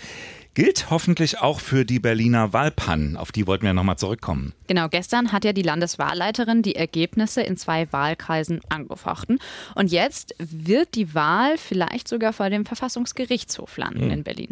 Gilt 0.54 0.88
hoffentlich 0.88 1.40
auch 1.40 1.58
für 1.58 1.84
die 1.84 1.98
Berliner 1.98 2.52
Wahlpannen. 2.52 3.16
Auf 3.16 3.32
die 3.32 3.48
wollten 3.48 3.66
wir 3.66 3.74
nochmal 3.74 3.98
zurückkommen. 3.98 4.52
Genau, 4.68 4.88
gestern 4.88 5.32
hat 5.32 5.44
ja 5.44 5.52
die 5.52 5.62
Landeswahlleiterin 5.62 6.62
die 6.62 6.76
Ergebnisse 6.76 7.42
in 7.42 7.56
zwei 7.56 7.92
Wahlkreisen 7.92 8.60
angefochten. 8.68 9.40
Und 9.74 9.90
jetzt 9.90 10.36
wird 10.38 10.94
die 10.94 11.12
Wahl 11.12 11.58
vielleicht 11.58 12.06
sogar 12.06 12.32
vor 12.32 12.50
dem 12.50 12.66
Verfassungsgerichtshof 12.66 13.76
landen 13.78 14.02
hm. 14.02 14.10
in 14.10 14.22
Berlin. 14.22 14.50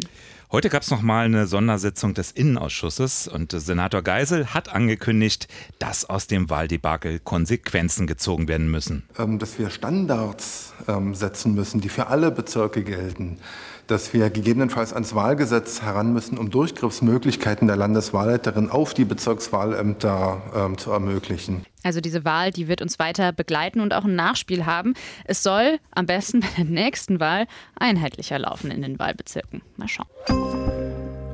Heute 0.51 0.69
gab 0.69 0.83
es 0.83 0.91
nochmal 0.91 1.25
eine 1.25 1.47
Sondersitzung 1.47 2.13
des 2.13 2.31
Innenausschusses 2.31 3.29
und 3.29 3.53
Senator 3.53 4.01
Geisel 4.01 4.53
hat 4.53 4.69
angekündigt, 4.69 5.47
dass 5.79 6.07
aus 6.07 6.27
dem 6.27 6.49
Wahldebakel 6.49 7.19
Konsequenzen 7.19 8.07
gezogen 8.07 8.49
werden 8.49 8.69
müssen. 8.69 9.03
Ähm, 9.17 9.39
dass 9.39 9.57
wir 9.57 9.69
Standards 9.69 10.73
ähm, 10.87 11.15
setzen 11.15 11.55
müssen, 11.55 11.79
die 11.79 11.89
für 11.89 12.07
alle 12.07 12.29
Bezirke 12.29 12.83
gelten 12.83 13.39
dass 13.87 14.13
wir 14.13 14.29
gegebenenfalls 14.29 14.93
ans 14.93 15.15
Wahlgesetz 15.15 15.81
heran 15.81 16.13
müssen, 16.13 16.37
um 16.37 16.49
Durchgriffsmöglichkeiten 16.49 17.67
der 17.67 17.75
Landeswahlleiterin 17.75 18.69
auf 18.69 18.93
die 18.93 19.05
Bezirkswahlämter 19.05 20.41
ähm, 20.55 20.77
zu 20.77 20.91
ermöglichen. 20.91 21.65
Also 21.83 21.99
diese 21.99 22.23
Wahl, 22.23 22.51
die 22.51 22.67
wird 22.67 22.81
uns 22.81 22.99
weiter 22.99 23.31
begleiten 23.31 23.81
und 23.81 23.93
auch 23.93 24.05
ein 24.05 24.15
Nachspiel 24.15 24.65
haben. 24.65 24.93
Es 25.25 25.43
soll 25.43 25.79
am 25.91 26.05
besten 26.05 26.39
bei 26.39 26.47
der 26.57 26.65
nächsten 26.65 27.19
Wahl 27.19 27.47
einheitlicher 27.75 28.39
laufen 28.39 28.71
in 28.71 28.81
den 28.81 28.99
Wahlbezirken. 28.99 29.61
Mal 29.77 29.87
schauen. 29.87 30.07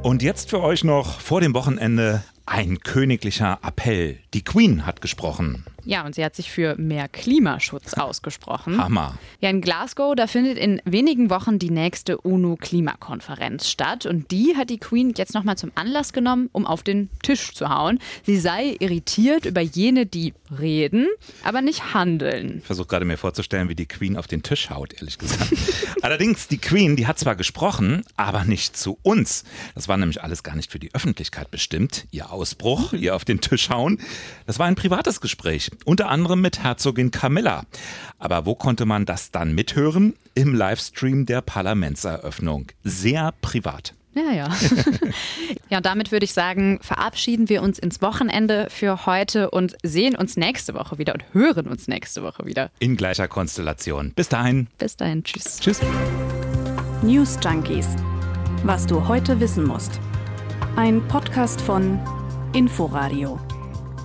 Und 0.01 0.23
jetzt 0.23 0.49
für 0.49 0.61
euch 0.61 0.83
noch 0.83 1.19
vor 1.19 1.41
dem 1.41 1.53
Wochenende 1.53 2.23
ein 2.45 2.79
königlicher 2.79 3.59
Appell. 3.61 4.17
Die 4.33 4.43
Queen 4.43 4.85
hat 4.85 5.01
gesprochen. 5.01 5.65
Ja, 5.89 6.05
und 6.05 6.13
sie 6.13 6.23
hat 6.23 6.35
sich 6.35 6.51
für 6.51 6.75
mehr 6.77 7.07
Klimaschutz 7.07 7.93
ausgesprochen. 7.95 8.77
Hammer. 8.77 9.17
Ja, 9.41 9.49
in 9.49 9.59
Glasgow, 9.59 10.15
da 10.15 10.27
findet 10.27 10.59
in 10.59 10.83
wenigen 10.85 11.31
Wochen 11.31 11.57
die 11.57 11.71
nächste 11.71 12.19
UNO-Klimakonferenz 12.19 13.67
statt. 13.67 14.05
Und 14.05 14.29
die 14.29 14.55
hat 14.55 14.69
die 14.69 14.77
Queen 14.77 15.13
jetzt 15.17 15.33
nochmal 15.33 15.57
zum 15.57 15.71
Anlass 15.73 16.13
genommen, 16.13 16.47
um 16.51 16.67
auf 16.67 16.83
den 16.83 17.09
Tisch 17.23 17.55
zu 17.55 17.69
hauen. 17.69 17.97
Sie 18.23 18.37
sei 18.37 18.75
irritiert 18.79 19.47
über 19.47 19.61
jene, 19.61 20.05
die 20.05 20.35
reden, 20.59 21.07
aber 21.43 21.63
nicht 21.63 21.95
handeln. 21.95 22.59
Ich 22.59 22.65
versuche 22.65 22.85
gerade 22.85 23.05
mir 23.05 23.17
vorzustellen, 23.17 23.67
wie 23.67 23.75
die 23.75 23.87
Queen 23.87 24.15
auf 24.15 24.27
den 24.27 24.43
Tisch 24.43 24.69
haut, 24.69 24.93
ehrlich 24.93 25.17
gesagt. 25.17 25.51
Allerdings, 26.03 26.47
die 26.47 26.59
Queen, 26.59 26.97
die 26.97 27.07
hat 27.07 27.17
zwar 27.17 27.35
gesprochen, 27.35 28.03
aber 28.15 28.43
nicht 28.43 28.77
zu 28.77 28.99
uns. 29.01 29.43
Das 29.73 29.87
war 29.87 29.97
nämlich 29.97 30.21
alles 30.21 30.43
gar 30.43 30.55
nicht 30.55 30.71
für 30.71 30.79
die 30.79 30.93
Öffentlichkeit 30.93 31.49
bestimmt. 31.49 32.05
Ihr 32.11 32.31
Ausbruch, 32.31 32.93
ihr 32.93 33.15
auf 33.15 33.25
den 33.25 33.41
Tisch 33.41 33.71
hauen, 33.71 33.99
das 34.45 34.59
war 34.59 34.67
ein 34.67 34.75
privates 34.75 35.19
Gespräch 35.19 35.71
unter 35.85 36.09
anderem 36.09 36.41
mit 36.41 36.63
Herzogin 36.63 37.11
Camilla. 37.11 37.63
Aber 38.17 38.45
wo 38.45 38.55
konnte 38.55 38.85
man 38.85 39.05
das 39.05 39.31
dann 39.31 39.53
mithören? 39.53 40.13
Im 40.35 40.53
Livestream 40.53 41.25
der 41.25 41.41
Parlamentseröffnung. 41.41 42.67
Sehr 42.83 43.33
privat. 43.41 43.93
Ja, 44.13 44.31
ja. 44.31 44.49
ja, 45.69 45.81
damit 45.81 46.11
würde 46.11 46.23
ich 46.23 46.33
sagen, 46.33 46.79
verabschieden 46.81 47.47
wir 47.47 47.61
uns 47.61 47.79
ins 47.79 48.01
Wochenende 48.01 48.67
für 48.69 49.05
heute 49.05 49.51
und 49.51 49.77
sehen 49.83 50.15
uns 50.15 50.35
nächste 50.35 50.73
Woche 50.73 50.97
wieder 50.97 51.13
und 51.13 51.23
hören 51.33 51.67
uns 51.67 51.87
nächste 51.87 52.23
Woche 52.23 52.45
wieder. 52.45 52.71
In 52.79 52.97
gleicher 52.97 53.27
Konstellation. 53.27 54.11
Bis 54.15 54.29
dahin. 54.29 54.67
Bis 54.77 54.97
dahin. 54.97 55.23
Tschüss. 55.23 55.59
Tschüss. 55.59 55.81
News 57.01 57.37
Junkies. 57.43 57.87
Was 58.63 58.85
du 58.85 59.07
heute 59.07 59.39
wissen 59.39 59.63
musst. 59.65 59.99
Ein 60.75 61.07
Podcast 61.07 61.61
von 61.61 61.99
Inforadio. 62.53 63.39